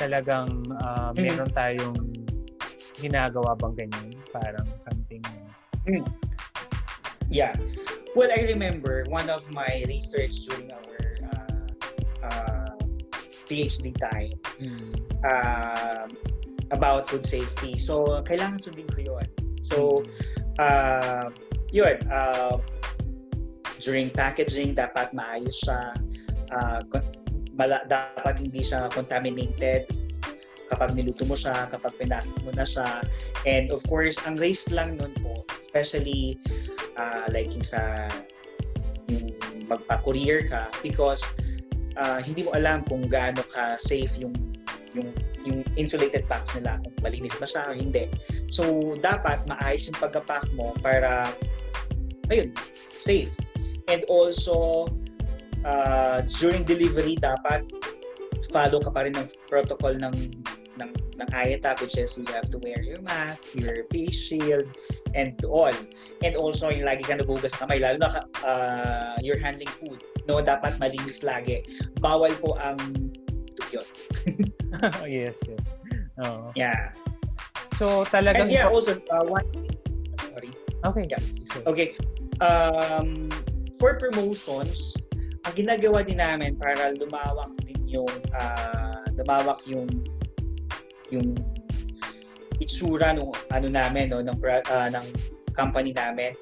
talagang 0.00 0.64
uh, 0.82 1.12
meron 1.12 1.52
tayong 1.52 2.00
ginagawa 3.02 3.58
bang 3.58 3.74
ganyan? 3.74 4.14
Parang 4.30 4.68
something 4.78 5.22
mm. 5.90 6.06
Yeah. 7.32 7.56
Well, 8.14 8.28
I 8.28 8.44
remember 8.44 9.08
one 9.08 9.32
of 9.32 9.48
my 9.50 9.82
research 9.88 10.44
during 10.44 10.68
our 10.68 11.00
uh, 11.32 11.66
uh, 12.20 12.76
PhD 13.48 13.96
time 13.96 14.36
mm. 14.60 14.92
uh, 15.24 16.04
about 16.70 17.08
food 17.08 17.24
safety. 17.24 17.80
So, 17.80 18.20
kailangan 18.28 18.60
sundin 18.60 18.84
ko 18.92 19.00
yun. 19.00 19.28
So, 19.64 20.04
uh, 20.60 21.32
yun, 21.72 22.04
uh, 22.12 22.60
during 23.80 24.12
packaging, 24.12 24.76
dapat 24.76 25.16
maayos 25.16 25.56
siya. 25.64 25.96
Uh, 26.52 26.84
mala- 27.56 27.88
dapat 27.88 28.44
hindi 28.44 28.60
siya 28.60 28.92
contaminated 28.92 29.88
kapag 30.72 30.96
niluto 30.96 31.28
mo 31.28 31.36
siya, 31.36 31.68
kapag 31.68 31.92
pinakit 32.00 32.32
mo 32.40 32.50
na 32.56 32.64
siya. 32.64 33.04
And 33.44 33.68
of 33.68 33.84
course, 33.84 34.16
ang 34.24 34.40
risk 34.40 34.72
lang 34.72 34.96
nun 34.96 35.12
po, 35.20 35.44
especially 35.60 36.40
uh, 36.96 37.28
like 37.28 37.52
sa 37.60 38.08
yung 39.12 39.28
magpa-courier 39.68 40.48
ka 40.48 40.72
because 40.80 41.20
uh, 42.00 42.18
hindi 42.24 42.48
mo 42.48 42.56
alam 42.56 42.80
kung 42.88 43.04
gaano 43.04 43.44
ka 43.52 43.76
safe 43.76 44.16
yung 44.16 44.32
yung 44.96 45.12
yung 45.42 45.64
insulated 45.74 46.24
packs 46.28 46.54
nila 46.54 46.78
kung 46.80 46.94
malinis 47.04 47.36
ba 47.36 47.48
siya 47.48 47.68
o 47.68 47.76
hindi. 47.76 48.08
So 48.48 48.94
dapat 49.00 49.44
maayos 49.48 49.92
yung 49.92 49.98
pagka-pack 50.00 50.48
mo 50.56 50.72
para 50.80 51.32
ayun, 52.32 52.52
safe. 52.92 53.32
And 53.90 54.06
also 54.08 54.88
uh, 55.66 56.22
during 56.40 56.64
delivery 56.64 57.18
dapat 57.18 57.66
follow 58.52 58.78
ka 58.84 58.90
pa 58.92 59.08
rin 59.08 59.16
ng 59.16 59.28
protocol 59.48 59.96
ng 59.96 60.14
ng 61.22 61.28
IATF 61.30 61.78
which 61.80 61.96
is 61.96 62.18
you 62.18 62.26
have 62.34 62.50
to 62.50 62.58
wear 62.58 62.82
your 62.82 63.00
mask, 63.06 63.54
your 63.54 63.86
face 63.94 64.18
shield, 64.18 64.66
and 65.14 65.38
all. 65.46 65.74
And 66.22 66.34
also, 66.36 66.68
yung 66.68 66.86
lagi 66.86 67.06
ka 67.06 67.14
nagugas 67.18 67.54
kamay, 67.54 67.78
lalo 67.78 68.02
na 68.02 68.08
uh, 68.42 69.14
you're 69.22 69.38
handling 69.38 69.70
food. 69.78 70.02
No, 70.26 70.42
dapat 70.42 70.78
malinis 70.82 71.22
lagi. 71.22 71.62
Bawal 72.02 72.34
po 72.38 72.58
ang 72.58 72.78
tukyot. 73.58 73.86
yes, 75.06 75.38
yes. 75.46 75.62
Oh. 76.22 76.52
Yeah. 76.54 76.94
So, 77.78 78.04
talagang... 78.06 78.46
And 78.46 78.54
yeah, 78.54 78.68
also, 78.70 79.00
uh, 79.10 79.24
one... 79.26 79.46
Sorry. 80.20 80.50
Okay. 80.84 81.04
Yeah. 81.10 81.22
Okay. 81.66 81.88
Um, 82.38 83.30
for 83.82 83.98
promotions, 83.98 84.94
ang 85.42 85.54
ginagawa 85.58 86.06
din 86.06 86.22
namin 86.22 86.54
para 86.54 86.94
lumawak 86.94 87.50
din 87.66 87.82
yung 87.90 88.10
uh, 88.38 89.02
lumawak 89.18 89.58
yung 89.66 89.90
yung 91.12 91.36
itsura 92.58 93.12
ng 93.12 93.28
ano 93.52 93.66
namin 93.68 94.08
no 94.08 94.24
ng 94.24 94.38
uh, 94.40 94.88
ng 94.88 95.06
company 95.52 95.92
namin. 95.92 96.32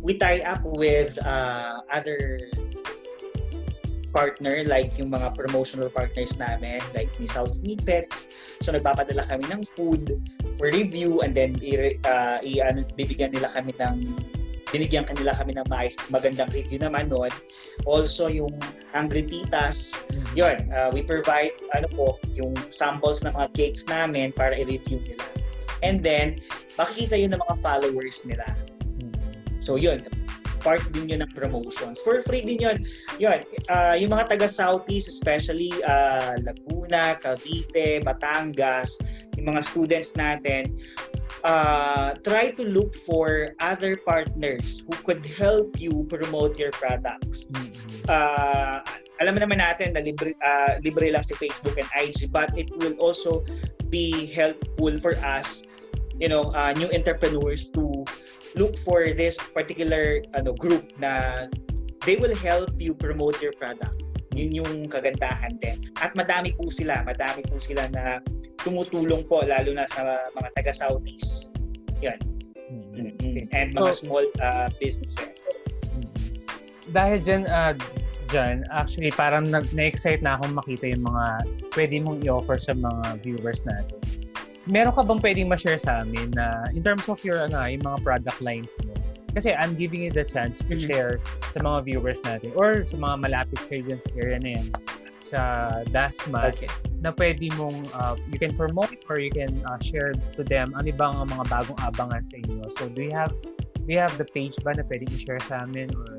We 0.00 0.14
tie 0.22 0.46
up 0.46 0.62
with 0.62 1.18
uh, 1.18 1.82
other 1.90 2.38
partner 4.14 4.64
like 4.64 4.88
yung 4.96 5.12
mga 5.12 5.34
promotional 5.36 5.90
partners 5.90 6.38
namin 6.38 6.80
like 6.94 7.10
ni 7.18 7.26
South 7.26 7.52
Snippets. 7.52 8.30
So 8.62 8.72
nagpapadala 8.72 9.26
kami 9.26 9.50
ng 9.50 9.66
food 9.66 10.08
for 10.56 10.72
review 10.72 11.20
and 11.20 11.36
then 11.36 11.58
i, 11.60 11.98
uh, 12.06 12.38
i 12.40 12.62
ano, 12.64 12.86
bibigyan 12.96 13.34
nila 13.34 13.52
kami 13.52 13.76
ng 13.76 14.16
binigyan 14.76 15.08
kanila 15.08 15.32
kami 15.32 15.56
ng 15.56 15.64
magandang 16.12 16.52
review 16.52 16.76
naman 16.76 17.08
noon. 17.08 17.32
Also, 17.88 18.28
yung 18.28 18.52
Hungry 18.92 19.24
Titas, 19.24 19.96
mm-hmm. 20.12 20.36
yun, 20.36 20.56
uh, 20.76 20.92
we 20.92 21.00
provide, 21.00 21.56
ano 21.72 21.88
po, 21.96 22.20
yung 22.36 22.52
samples 22.68 23.24
ng 23.24 23.32
mga 23.32 23.48
cakes 23.56 23.88
namin 23.88 24.36
para 24.36 24.52
i-review 24.52 25.00
nila. 25.00 25.24
And 25.80 26.04
then, 26.04 26.36
makikita 26.76 27.16
yun 27.16 27.32
ng 27.32 27.40
mga 27.40 27.56
followers 27.64 28.20
nila. 28.28 28.44
Mm-hmm. 29.00 29.64
So, 29.64 29.80
yun, 29.80 30.04
part 30.60 30.84
din 30.92 31.08
yun 31.08 31.24
ng 31.24 31.32
promotions. 31.32 32.04
For 32.04 32.20
free 32.20 32.44
din 32.44 32.60
yun. 32.60 32.84
Yun, 33.16 33.48
uh, 33.72 33.96
yung 33.96 34.12
mga 34.12 34.36
taga 34.36 34.44
Southeast, 34.44 35.08
especially 35.08 35.72
uh, 35.88 36.36
Laguna, 36.44 37.16
Cavite, 37.16 38.04
Batangas, 38.04 39.00
yung 39.40 39.56
mga 39.56 39.64
students 39.64 40.12
natin, 40.20 40.76
uh, 41.44 42.14
try 42.24 42.50
to 42.50 42.62
look 42.62 42.94
for 42.94 43.54
other 43.60 43.96
partners 43.96 44.82
who 44.86 44.96
could 45.04 45.24
help 45.24 45.78
you 45.80 46.06
promote 46.08 46.58
your 46.58 46.72
products. 46.72 47.44
Mm-hmm. 47.50 48.10
Uh, 48.10 48.80
alam 49.20 49.40
naman 49.40 49.58
natin 49.60 49.96
na 49.96 50.04
libre, 50.04 50.36
uh, 50.44 50.76
libre 50.84 51.08
lang 51.08 51.24
si 51.24 51.32
Facebook 51.40 51.80
and 51.80 51.88
IG 51.96 52.28
but 52.28 52.52
it 52.52 52.68
will 52.76 52.94
also 53.00 53.40
be 53.88 54.28
helpful 54.28 54.92
for 55.00 55.16
us 55.24 55.64
you 56.20 56.28
know 56.28 56.52
uh, 56.56 56.72
new 56.76 56.88
entrepreneurs 56.92 57.68
to 57.72 58.04
look 58.56 58.76
for 58.76 59.12
this 59.12 59.36
particular 59.52 60.20
ano 60.36 60.52
group 60.56 60.84
na 61.00 61.44
they 62.04 62.16
will 62.16 62.34
help 62.36 62.72
you 62.80 62.96
promote 62.96 63.36
your 63.40 63.52
product 63.56 64.04
yun 64.36 64.52
yung 64.52 64.84
kagandahan 64.88 65.52
din 65.60 65.80
at 66.00 66.12
madami 66.16 66.52
po 66.56 66.68
sila 66.68 67.00
madami 67.04 67.40
po 67.44 67.56
sila 67.60 67.88
na 67.92 68.20
tumutulong 68.62 69.22
po 69.26 69.42
lalo 69.44 69.72
na 69.74 69.84
sa 69.90 70.30
mga 70.32 70.48
taga 70.56 70.72
Southeast. 70.72 71.52
Yan. 72.00 72.20
Mm-hmm. 72.66 73.52
And 73.54 73.68
mga 73.76 73.92
so, 73.94 74.06
small 74.06 74.26
uh, 74.42 74.68
businesses. 74.80 75.44
Dahil 76.90 77.18
dyan, 77.22 77.44
uh, 77.50 77.74
dyan, 78.30 78.66
actually 78.70 79.10
parang 79.14 79.50
nag- 79.50 79.70
na-excite 79.74 80.22
na 80.22 80.38
akong 80.38 80.54
makita 80.54 80.90
yung 80.90 81.04
mga 81.06 81.24
pwede 81.74 81.94
mong 82.02 82.18
i-offer 82.26 82.58
sa 82.58 82.74
mga 82.74 83.22
viewers 83.22 83.62
natin. 83.66 83.98
Meron 84.66 84.94
ka 84.98 85.06
bang 85.06 85.22
pwedeng 85.22 85.48
ma-share 85.50 85.78
sa 85.78 86.02
amin 86.02 86.34
na 86.34 86.66
in 86.74 86.82
terms 86.82 87.06
of 87.06 87.22
your 87.22 87.38
ano, 87.46 87.62
yung 87.70 87.86
mga 87.86 88.02
product 88.02 88.38
lines 88.42 88.70
mo? 88.82 88.94
Kasi 89.36 89.52
I'm 89.52 89.76
giving 89.76 90.00
you 90.02 90.10
the 90.10 90.24
chance 90.26 90.64
to 90.64 90.74
mm-hmm. 90.74 90.90
share 90.90 91.22
sa 91.54 91.62
mga 91.62 91.86
viewers 91.86 92.18
natin 92.26 92.50
or 92.58 92.82
sa 92.82 92.98
mga 92.98 93.14
malapit 93.30 93.60
sa 93.62 93.78
dyan 93.78 94.00
sa 94.00 94.10
area 94.18 94.38
na 94.42 94.50
yan 94.58 94.66
sa 95.26 95.40
DASMA 95.90 96.54
okay. 96.54 96.70
Na 97.06 97.14
pwede 97.14 97.46
mong 97.54 97.86
uh, 97.94 98.18
you 98.26 98.34
can 98.34 98.50
promote 98.58 98.98
or 99.06 99.22
you 99.22 99.30
can 99.30 99.62
uh, 99.70 99.78
share 99.78 100.10
to 100.34 100.42
them 100.42 100.74
ano 100.74 100.90
bang 100.90 101.14
ang 101.14 101.30
mga 101.30 101.46
bagong 101.46 101.78
abangan 101.86 102.18
sa 102.18 102.34
inyo. 102.42 102.66
So 102.74 102.90
do 102.90 103.06
you 103.06 103.14
have 103.14 103.30
do 103.86 103.94
you 103.94 104.02
have 104.02 104.18
the 104.18 104.26
page 104.26 104.58
ba 104.66 104.74
na 104.74 104.82
pwede 104.90 105.06
i-share 105.14 105.38
sa 105.46 105.62
amin 105.62 105.94
or 105.94 106.18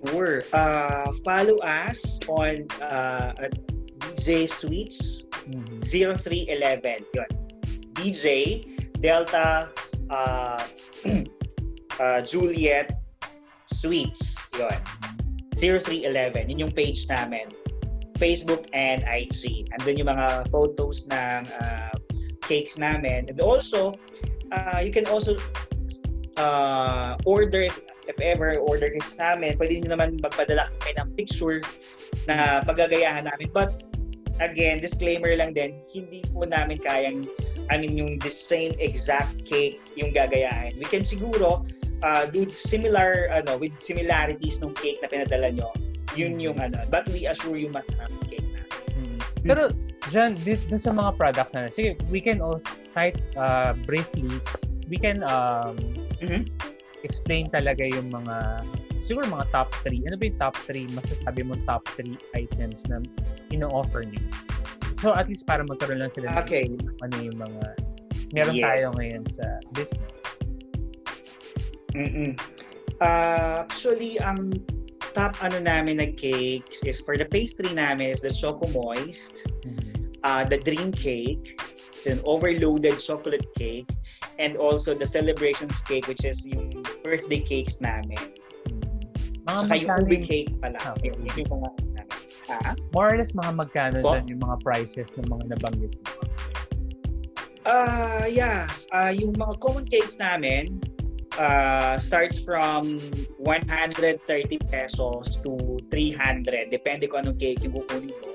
Sure. 0.00 0.42
Uh, 0.52 1.12
follow 1.22 1.60
us 1.60 2.18
on 2.26 2.64
uh, 2.80 3.36
DJ 4.16 4.48
Sweets 4.48 5.28
mm-hmm. 5.44 5.84
0311. 5.84 7.04
Yun. 7.14 7.30
DJ 7.94 8.64
Delta 8.98 9.68
uh, 10.08 10.64
uh, 12.00 12.20
Juliet 12.24 12.96
Sweets. 13.68 14.48
Yun. 14.56 14.72
Mm-hmm. 14.72 15.78
0311. 15.78 16.48
Yun 16.48 16.58
yung 16.58 16.72
page 16.72 17.04
namin. 17.12 17.46
Facebook 18.20 18.68
and 18.76 19.00
IG. 19.08 19.64
Andun 19.80 19.96
yung 19.96 20.12
mga 20.12 20.52
photos 20.52 21.08
ng 21.08 21.48
uh, 21.48 21.90
cakes 22.44 22.76
namin. 22.76 23.32
And 23.32 23.40
also, 23.40 23.96
uh, 24.52 24.84
you 24.84 24.92
can 24.92 25.08
also 25.08 25.40
uh, 26.36 27.16
order 27.24 27.72
if, 28.04 28.20
ever 28.20 28.60
order 28.60 28.92
kayo 28.92 29.06
sa 29.06 29.38
amin, 29.38 29.56
pwede 29.56 29.80
nyo 29.80 29.96
naman 29.96 30.20
magpadala 30.20 30.68
kayo 30.84 30.94
ng 31.00 31.08
picture 31.16 31.64
na 32.28 32.60
paggagayahan 32.68 33.24
namin. 33.24 33.48
But 33.54 33.86
again, 34.42 34.84
disclaimer 34.84 35.32
lang 35.38 35.56
din, 35.56 35.80
hindi 35.88 36.20
po 36.28 36.44
namin 36.44 36.76
kayang 36.82 37.24
I 37.70 37.78
mean, 37.78 37.94
yung 37.94 38.18
the 38.18 38.34
same 38.34 38.74
exact 38.82 39.46
cake 39.46 39.78
yung 39.94 40.10
gagayahin. 40.10 40.74
We 40.74 40.90
can 40.90 41.06
siguro 41.06 41.62
uh, 42.02 42.24
do 42.26 42.50
similar 42.50 43.30
ano 43.30 43.56
with 43.56 43.78
similarities 43.78 44.58
ng 44.58 44.74
cake 44.74 44.98
na 45.00 45.08
pinadala 45.08 45.54
nyo 45.54 45.70
yun 46.18 46.38
yung 46.38 46.58
ano 46.58 46.82
but 46.90 47.06
we 47.14 47.26
assure 47.26 47.54
you 47.54 47.70
yung 47.70 47.76
cake 48.26 48.48
na 48.54 48.62
hmm. 48.94 49.18
pero 49.42 49.70
dyan 50.10 50.34
dito 50.40 50.74
sa 50.74 50.90
mga 50.90 51.14
products 51.20 51.52
na 51.54 51.70
sige 51.70 51.94
we 52.10 52.18
can 52.18 52.42
also 52.42 52.66
type 52.96 53.16
uh, 53.38 53.76
briefly 53.86 54.26
we 54.90 54.98
can 54.98 55.22
um, 55.28 55.78
mm-hmm. 56.18 56.42
explain 57.06 57.46
talaga 57.46 57.86
yung 57.86 58.10
mga 58.10 58.66
siguro 59.04 59.28
mga 59.30 59.46
top 59.54 59.70
3 59.86 60.10
ano 60.10 60.16
ba 60.18 60.24
yung 60.26 60.38
top 60.42 60.56
3 60.66 60.98
masasabi 60.98 61.40
mo 61.46 61.54
top 61.68 61.86
3 61.94 62.16
items 62.34 62.84
na 62.90 62.98
ino-offer 63.54 64.02
niyo 64.02 64.22
so 64.98 65.14
at 65.14 65.30
least 65.30 65.46
para 65.46 65.62
magkaroon 65.62 66.02
lang 66.02 66.12
sila 66.12 66.34
okay. 66.36 66.66
ng 66.66 66.82
ano 67.06 67.16
yung 67.22 67.38
mga 67.38 67.62
meron 68.34 68.54
yes. 68.56 68.64
tayo 68.66 68.84
ngayon 68.98 69.22
sa 69.30 69.44
business 69.72 70.20
Mm-mm. 71.94 72.38
Uh, 73.00 73.64
actually, 73.64 74.20
ang 74.20 74.52
top 75.14 75.36
ano 75.42 75.58
namin 75.58 75.98
na 75.98 76.08
cakes 76.14 76.82
is 76.86 77.00
for 77.00 77.16
the 77.16 77.26
pastry 77.26 77.72
namin 77.74 78.14
is 78.14 78.22
the 78.22 78.30
Choco 78.30 78.66
Moist, 78.70 79.46
mm-hmm. 79.66 80.14
uh, 80.24 80.44
the 80.44 80.58
Dream 80.58 80.92
Cake, 80.92 81.60
it's 81.92 82.06
an 82.06 82.20
overloaded 82.24 82.98
chocolate 82.98 83.46
cake, 83.56 83.90
and 84.38 84.56
also 84.56 84.94
the 84.94 85.06
Celebrations 85.06 85.80
Cake 85.84 86.06
which 86.06 86.24
is 86.24 86.44
yung 86.46 86.70
birthday 87.02 87.40
cakes 87.40 87.80
namin. 87.80 88.18
Mm-hmm. 88.70 89.46
Mga 89.46 89.58
Saka 89.66 89.74
yung 89.76 89.90
ube 90.06 90.18
cake 90.22 90.52
pala. 90.60 90.78
Ah, 90.84 90.94
okay. 90.96 91.10
yung, 91.10 91.26
yung 91.36 91.50
mga. 91.60 91.68
Ha? 92.50 92.74
More 92.90 93.14
or 93.14 93.16
less 93.16 93.30
mga 93.30 93.52
magkano 93.54 94.02
po? 94.02 94.18
dyan 94.18 94.26
yung 94.36 94.42
mga 94.42 94.56
prices 94.66 95.14
ng 95.14 95.26
mga 95.30 95.54
nabanggit 95.54 95.94
mo? 95.94 96.10
Uh, 97.68 98.26
yeah. 98.26 98.66
Uh, 98.90 99.14
yung 99.14 99.36
mga 99.38 99.54
common 99.62 99.86
cakes 99.86 100.18
namin, 100.18 100.82
uh, 101.38 101.98
starts 101.98 102.38
from 102.38 102.98
130 103.38 104.18
pesos 104.70 105.38
to 105.44 105.78
300. 105.90 106.70
Depende 106.70 107.06
kung 107.06 107.26
anong 107.26 107.38
cake 107.38 107.62
yung 107.62 107.76
kukunin 107.76 108.10
mo. 108.10 108.34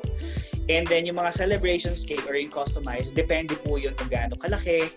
And 0.66 0.88
then 0.90 1.06
yung 1.06 1.22
mga 1.22 1.34
celebrations 1.34 2.06
cake 2.10 2.26
or 2.26 2.34
yung 2.34 2.50
customized, 2.50 3.14
depende 3.14 3.54
po 3.62 3.78
yun 3.78 3.94
kung 3.94 4.10
gaano 4.10 4.34
kalaki, 4.34 4.90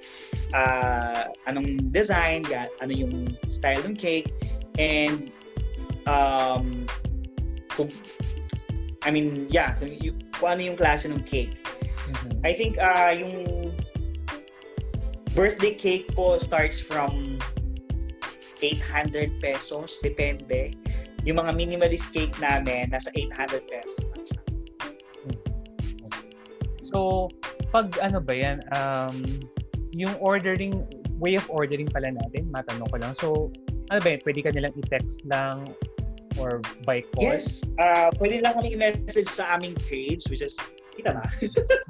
uh, 0.57 1.29
anong 1.45 1.93
design, 1.93 2.41
ga- 2.49 2.73
ano 2.81 2.93
yung 2.93 3.29
style 3.53 3.85
ng 3.85 3.93
cake, 3.93 4.33
and 4.81 5.29
um, 6.09 6.89
kung, 7.69 7.93
I 9.05 9.13
mean, 9.13 9.45
yeah, 9.53 9.77
kung, 9.77 9.93
yung, 10.01 10.17
kung 10.41 10.57
ano 10.57 10.63
yung 10.73 10.79
klase 10.81 11.05
ng 11.13 11.21
cake. 11.29 11.53
Mm-hmm. 12.09 12.33
I 12.49 12.53
think 12.57 12.81
uh, 12.81 13.13
yung 13.13 13.37
birthday 15.37 15.77
cake 15.77 16.09
po 16.17 16.41
starts 16.41 16.81
from 16.81 17.37
800 18.61 19.39
pesos, 19.41 19.99
depende. 20.03 20.75
Yung 21.27 21.39
mga 21.39 21.53
minimalist 21.55 22.11
cake 22.15 22.35
namin, 22.39 22.91
nasa 22.91 23.11
800 23.15 23.65
pesos 23.67 24.03
na 24.15 24.19
siya. 24.25 24.41
So, 26.89 27.29
pag 27.69 27.93
ano 28.01 28.19
ba 28.25 28.33
yan, 28.33 28.65
um, 28.73 29.17
yung 29.93 30.15
ordering, 30.25 30.89
way 31.21 31.37
of 31.37 31.45
ordering 31.53 31.91
pala 31.91 32.15
natin, 32.15 32.49
matanong 32.49 32.89
ko 32.89 32.97
lang. 32.97 33.13
So, 33.13 33.29
ano 33.93 33.99
ba 34.01 34.09
yan, 34.17 34.21
pwede 34.25 34.41
ka 34.41 34.51
nilang 34.57 34.75
i-text 34.79 35.27
lang 35.29 35.69
or 36.41 36.65
by 36.89 37.05
call? 37.13 37.29
Yes. 37.29 37.67
Uh, 37.77 38.09
pwede 38.17 38.41
lang 38.41 38.57
kami 38.57 38.73
i-message 38.79 39.29
sa 39.29 39.59
aming 39.59 39.77
page, 39.85 40.25
which 40.33 40.41
is, 40.41 40.57
kita 40.97 41.13
ba? 41.13 41.29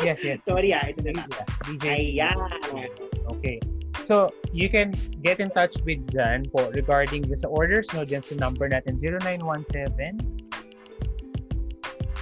yes, 0.02 0.24
yes. 0.26 0.42
Sorry 0.48 0.74
ah, 0.74 0.82
ito 0.90 1.04
na. 1.14 1.22
DJ 1.70 2.18
Ayan. 2.18 2.90
Okay. 3.38 3.62
So, 4.08 4.32
you 4.56 4.72
can 4.72 4.96
get 5.20 5.36
in 5.36 5.52
touch 5.52 5.84
with 5.84 6.00
Jan 6.08 6.48
po 6.48 6.72
regarding 6.72 7.28
the 7.28 7.36
sa 7.36 7.52
orders 7.52 7.92
no 7.92 8.08
dyan 8.08 8.24
sa 8.24 8.40
number 8.40 8.64
natin 8.64 8.96
0917 8.96 10.16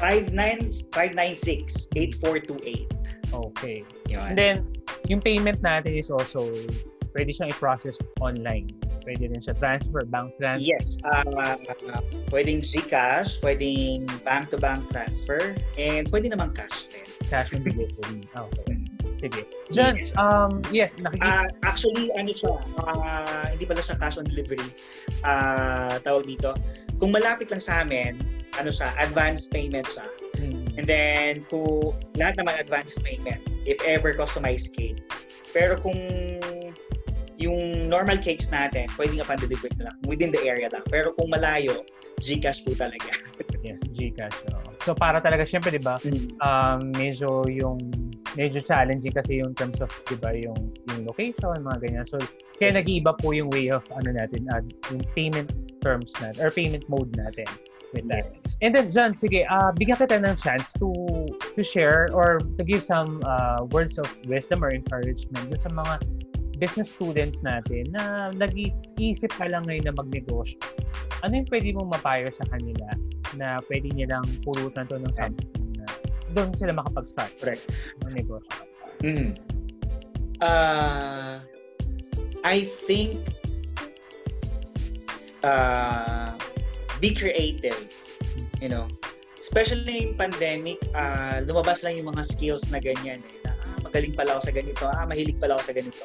596-8428. 0.03 2.91
Okay. 3.31 3.87
Yun. 4.11 4.19
And 4.19 4.35
then, 4.35 4.67
yung 5.07 5.23
payment 5.23 5.63
natin 5.63 5.95
is 5.95 6.11
also 6.11 6.51
pwede 7.15 7.31
siyang 7.31 7.55
i-process 7.55 8.03
online. 8.19 8.67
Pwede 9.07 9.31
din 9.31 9.39
siya 9.39 9.55
transfer, 9.57 10.03
bank 10.11 10.35
transfer. 10.43 10.67
Yes. 10.67 10.99
Uh, 11.07 11.55
pwedeng 12.35 12.67
Gcash, 12.67 13.39
pwedeng 13.41 14.11
bank-to-bank 14.27 14.91
transfer, 14.91 15.55
and 15.79 16.11
pwede 16.11 16.35
naman 16.35 16.51
cash 16.53 16.91
din. 16.91 17.07
Cash 17.31 17.55
on 17.55 17.63
delivery. 17.63 18.27
Okay. 18.35 18.76
Sige. 19.17 19.49
John, 19.73 19.97
yes. 19.97 20.13
um, 20.21 20.61
yes, 20.69 21.01
nakikita. 21.01 21.25
Uh, 21.25 21.47
actually, 21.65 22.13
ano 22.15 22.31
siya, 22.31 22.53
uh, 22.85 23.47
hindi 23.49 23.65
pala 23.65 23.81
siya 23.81 23.97
cash 23.97 24.21
on 24.21 24.29
delivery. 24.29 24.69
Uh, 25.25 25.97
tawag 26.05 26.29
dito. 26.29 26.53
Kung 27.01 27.17
malapit 27.17 27.49
lang 27.49 27.61
sa 27.61 27.85
amin, 27.85 28.21
ano 28.61 28.69
siya, 28.69 28.93
advance 29.01 29.49
payment 29.49 29.89
siya. 29.89 30.07
Hmm. 30.37 30.65
And 30.77 30.85
then, 30.85 31.33
kung 31.49 31.97
lahat 32.21 32.37
naman 32.41 32.61
advance 32.61 32.93
payment, 33.01 33.41
if 33.65 33.81
ever 33.89 34.13
customized 34.13 34.77
cake. 34.77 35.01
Pero 35.57 35.81
kung 35.81 35.97
yung 37.37 37.89
normal 37.89 38.17
cakes 38.21 38.49
natin, 38.49 38.89
pwede 38.97 39.21
nga 39.21 39.29
pan-deliver 39.29 39.69
na 39.77 39.93
lang, 39.93 39.97
within 40.09 40.33
the 40.33 40.41
area 40.45 40.73
lang. 40.73 40.85
Pero 40.89 41.13
kung 41.17 41.29
malayo, 41.29 41.85
Gcash 42.17 42.65
po 42.65 42.73
talaga. 42.73 43.13
yes, 43.67 43.81
Gcash. 43.93 44.41
Oh. 44.53 44.73
So 44.81 44.97
para 44.97 45.21
talaga, 45.21 45.45
syempre, 45.45 45.69
di 45.69 45.83
ba, 45.83 46.01
mm. 46.01 46.41
um, 46.41 46.81
medyo 46.97 47.45
yung 47.45 47.77
medyo 48.37 48.61
challenging 48.61 49.13
kasi 49.13 49.41
yung 49.41 49.57
terms 49.57 49.81
of, 49.81 49.89
di 50.07 50.17
ba, 50.21 50.31
yung, 50.37 50.71
yung 50.93 51.09
location, 51.09 51.57
mga 51.65 51.79
ganyan. 51.83 52.07
So, 52.07 52.21
kaya 52.61 52.77
nag-iiba 52.77 53.17
po 53.17 53.33
yung 53.33 53.49
way 53.51 53.73
of, 53.73 53.83
ano 53.97 54.13
natin, 54.13 54.45
uh, 54.53 54.63
yung 54.93 55.03
payment 55.17 55.51
terms 55.81 56.13
natin, 56.21 56.39
or 56.45 56.53
payment 56.53 56.85
mode 56.87 57.11
natin 57.17 57.49
with 57.97 58.07
that. 58.13 58.29
Yes. 58.29 58.61
And 58.61 58.71
then, 58.77 58.93
John, 58.93 59.17
sige, 59.17 59.49
uh, 59.49 59.73
bigyan 59.73 59.97
kita 59.97 60.21
ng 60.21 60.37
chance 60.37 60.77
to 60.77 60.93
to 61.57 61.63
share 61.65 62.13
or 62.13 62.39
to 62.39 62.63
give 62.63 62.85
some 62.85 63.25
uh, 63.25 63.65
words 63.73 63.97
of 63.97 64.07
wisdom 64.29 64.61
or 64.61 64.71
encouragement 64.71 65.49
sa 65.57 65.73
mga 65.73 66.05
business 66.57 66.93
students 66.93 67.45
natin 67.45 67.85
na 67.93 68.33
nag-iisip 68.33 69.29
pa 69.37 69.49
lang 69.49 69.65
ngayon 69.69 69.93
na 69.93 69.95
magnegosyo, 69.97 70.57
ano 71.25 71.33
yung 71.41 71.49
pwede 71.53 71.69
mong 71.77 71.91
mapayo 72.01 72.29
sa 72.33 72.45
kanila 72.49 72.89
na 73.37 73.61
pwede 73.69 73.93
nilang 73.93 74.25
pulutan 74.41 74.89
to 74.89 74.97
ng 74.97 75.13
something 75.13 75.66
doon 76.37 76.53
sila 76.53 76.77
makapag-start 76.77 77.33
Correct. 77.41 77.65
ng 78.05 78.13
negosyo? 78.13 78.53
Mm. 79.01 79.33
Uh, 80.45 81.41
I 82.45 82.69
think 82.69 83.25
uh, 85.41 86.37
be 87.01 87.17
creative. 87.17 87.81
You 88.61 88.69
know, 88.69 88.85
especially 89.41 90.05
in 90.05 90.21
pandemic, 90.21 90.77
uh, 90.93 91.41
lumabas 91.49 91.81
lang 91.81 91.97
yung 91.97 92.13
mga 92.13 92.29
skills 92.29 92.69
na 92.69 92.85
ganyan. 92.85 93.25
Eh, 93.25 93.41
na, 93.49 93.57
ah, 93.57 93.77
magaling 93.81 94.13
pala 94.13 94.37
ako 94.37 94.53
sa 94.53 94.53
ganito, 94.53 94.85
ah, 94.85 95.05
mahilig 95.09 95.41
pala 95.41 95.57
ako 95.57 95.73
sa 95.73 95.75
ganito. 95.77 96.05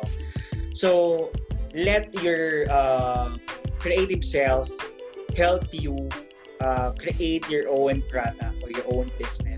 So, 0.72 0.90
let 1.76 2.16
your 2.24 2.72
uh, 2.72 3.36
creative 3.84 4.24
self 4.24 4.72
help 5.36 5.68
you 5.76 5.96
uh, 6.64 6.96
create 6.96 7.44
your 7.52 7.68
own 7.68 8.04
product 8.08 8.56
or 8.64 8.72
your 8.72 8.88
own 8.94 9.12
business. 9.20 9.51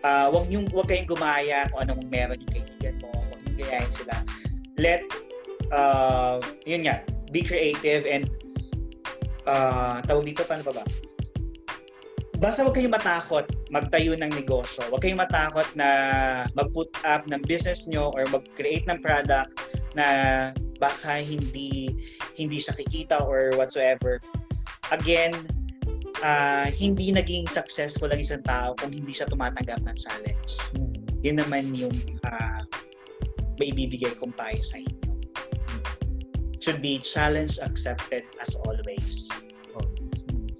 Uh, 0.00 0.32
wag 0.32 0.48
yung 0.48 0.64
wag 0.72 0.88
kayong 0.88 1.08
gumaya 1.08 1.68
kung 1.68 1.84
anong 1.84 2.02
meron 2.08 2.40
yung 2.40 2.52
kaibigan 2.56 2.94
mo, 3.04 3.12
wag 3.12 3.40
yung 3.44 3.56
gayahin 3.60 3.92
sila. 3.92 4.16
Let 4.80 5.04
uh, 5.72 6.40
yun 6.64 6.88
nga, 6.88 7.04
be 7.28 7.44
creative 7.44 8.08
and 8.08 8.24
uh, 9.44 10.00
tawag 10.08 10.24
dito 10.24 10.42
paano 10.48 10.64
ba 10.72 10.82
ba? 10.82 10.84
Basta 12.40 12.64
wag 12.64 12.72
kayong 12.72 12.96
matakot 12.96 13.44
magtayo 13.68 14.16
ng 14.16 14.32
negosyo. 14.32 14.88
Wag 14.88 15.04
kayong 15.04 15.20
matakot 15.20 15.68
na 15.76 15.88
mag-put 16.56 16.88
up 17.04 17.28
ng 17.28 17.44
business 17.44 17.84
nyo 17.84 18.08
or 18.16 18.24
mag-create 18.32 18.88
ng 18.88 19.04
product 19.04 19.52
na 19.92 20.06
baka 20.80 21.20
hindi 21.20 21.92
hindi 22.40 22.56
siya 22.56 22.72
kikita 22.80 23.20
or 23.20 23.52
whatsoever. 23.60 24.24
Again, 24.88 25.36
uh, 26.22 26.66
hindi 26.72 27.12
naging 27.12 27.48
successful 27.48 28.12
ang 28.12 28.20
isang 28.20 28.44
tao 28.44 28.76
kung 28.78 28.92
hindi 28.92 29.12
siya 29.12 29.28
tumatanggap 29.28 29.80
ng 29.84 29.96
challenge. 29.96 30.52
Hmm. 30.76 30.92
Yun 31.20 31.36
naman 31.40 31.72
yung 31.76 31.94
uh, 32.24 32.60
maibibigay 33.60 34.12
kong 34.16 34.32
payo 34.36 34.60
sa 34.64 34.80
inyo. 34.80 35.12
Should 36.60 36.84
be 36.84 37.00
challenge 37.00 37.56
accepted 37.60 38.24
as 38.40 38.52
always. 38.68 39.28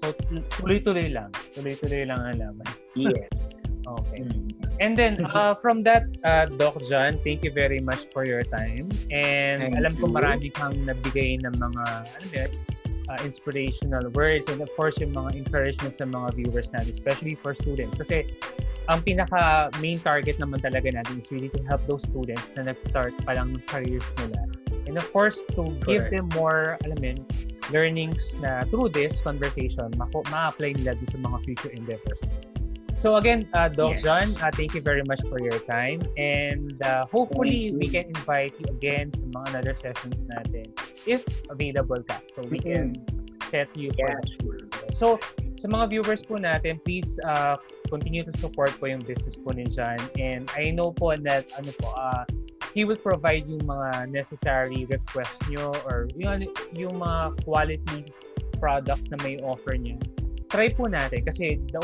So, 0.01 0.17
tuloy-tuloy 0.57 1.13
lang. 1.13 1.29
Tuloy-tuloy 1.53 2.09
lang 2.09 2.17
ang 2.25 2.37
laban. 2.41 2.67
Yes. 2.97 3.45
okay. 4.01 4.25
Mm. 4.25 4.49
And 4.81 4.97
then, 4.97 5.21
uh, 5.29 5.53
from 5.61 5.85
that, 5.85 6.09
uh, 6.25 6.49
Doc 6.57 6.81
John, 6.89 7.21
thank 7.21 7.45
you 7.45 7.53
very 7.53 7.77
much 7.85 8.09
for 8.09 8.25
your 8.25 8.41
time. 8.41 8.89
And 9.13 9.61
thank 9.61 9.77
alam 9.77 9.93
ko 10.01 10.09
marami 10.09 10.49
kang 10.49 10.73
nabigay 10.89 11.37
ng 11.45 11.53
mga, 11.53 11.85
ano 12.01 12.27
yun, 12.33 12.51
uh, 13.11 13.19
inspirational 13.27 14.07
words 14.15 14.47
and 14.47 14.63
of 14.63 14.71
course 14.79 14.95
yung 15.03 15.11
mga 15.11 15.35
encouragement 15.35 15.91
sa 15.91 16.07
mga 16.07 16.39
viewers 16.39 16.71
natin, 16.71 16.87
especially 16.87 17.35
for 17.35 17.51
students. 17.51 17.99
Kasi 17.99 18.23
ang 18.87 19.03
pinaka 19.03 19.67
main 19.83 19.99
target 19.99 20.39
naman 20.39 20.63
talaga 20.63 20.87
natin 20.87 21.19
is 21.19 21.27
really 21.27 21.51
to 21.51 21.59
help 21.67 21.83
those 21.91 22.07
students 22.07 22.55
na 22.55 22.71
nag-start 22.71 23.11
pa 23.27 23.35
lang 23.35 23.51
ng 23.51 23.63
careers 23.67 24.07
nila. 24.23 24.39
And 24.87 24.95
of 24.95 25.05
course, 25.11 25.43
to 25.53 25.61
Correct. 25.61 25.85
give 25.85 26.05
them 26.09 26.27
more, 26.33 26.79
alam 26.87 26.97
mo 27.03 27.13
learnings 27.71 28.35
na 28.43 28.67
through 28.67 28.91
this 28.91 29.21
conversation, 29.21 29.87
ma-apply 29.99 30.75
nila 30.75 30.97
sa 31.07 31.17
mga 31.19 31.37
future 31.45 31.71
endeavors. 31.71 32.19
So 33.01 33.17
again, 33.17 33.49
uh, 33.57 33.67
Doc 33.67 33.97
yes. 33.97 34.03
John, 34.03 34.27
uh, 34.45 34.51
thank 34.53 34.75
you 34.77 34.81
very 34.81 35.01
much 35.09 35.25
for 35.25 35.41
your 35.41 35.57
time. 35.65 36.05
And 36.21 36.77
uh, 36.85 37.01
hopefully, 37.09 37.73
we 37.73 37.89
can 37.89 38.05
invite 38.13 38.53
you 38.61 38.69
again 38.69 39.09
sa 39.09 39.25
mga 39.25 39.57
another 39.57 39.73
sessions 39.73 40.21
natin 40.29 40.69
if 41.09 41.25
available 41.49 41.97
ka. 42.05 42.21
So 42.29 42.45
we 42.45 42.61
can 42.61 42.93
set 43.49 43.73
you 43.73 43.89
for 43.97 44.05
yeah, 44.05 44.21
sure. 44.37 44.61
So 44.93 45.17
sa 45.57 45.65
mga 45.73 45.97
viewers 45.97 46.21
po 46.21 46.37
natin, 46.37 46.77
please 46.85 47.17
uh, 47.25 47.57
continue 47.89 48.21
to 48.21 48.29
support 48.37 48.69
po 48.77 48.85
yung 48.85 49.01
business 49.01 49.33
po 49.33 49.49
ni 49.49 49.65
John. 49.65 49.97
And 50.21 50.45
I 50.53 50.69
know 50.69 50.93
po 50.93 51.17
that 51.25 51.49
ano 51.57 51.73
po, 51.81 51.97
uh, 51.97 52.29
he 52.77 52.85
will 52.85 53.01
provide 53.01 53.49
yung 53.49 53.65
mga 53.65 54.13
necessary 54.13 54.85
requests 54.85 55.41
nyo 55.49 55.73
or 55.89 56.05
yung, 56.13 56.45
yung 56.77 57.01
mga 57.01 57.33
quality 57.49 58.13
products 58.61 59.09
na 59.09 59.17
may 59.25 59.41
offer 59.41 59.73
niya. 59.73 59.97
Try 60.53 60.69
po 60.69 60.85
natin 60.85 61.25
kasi 61.25 61.57
the 61.73 61.81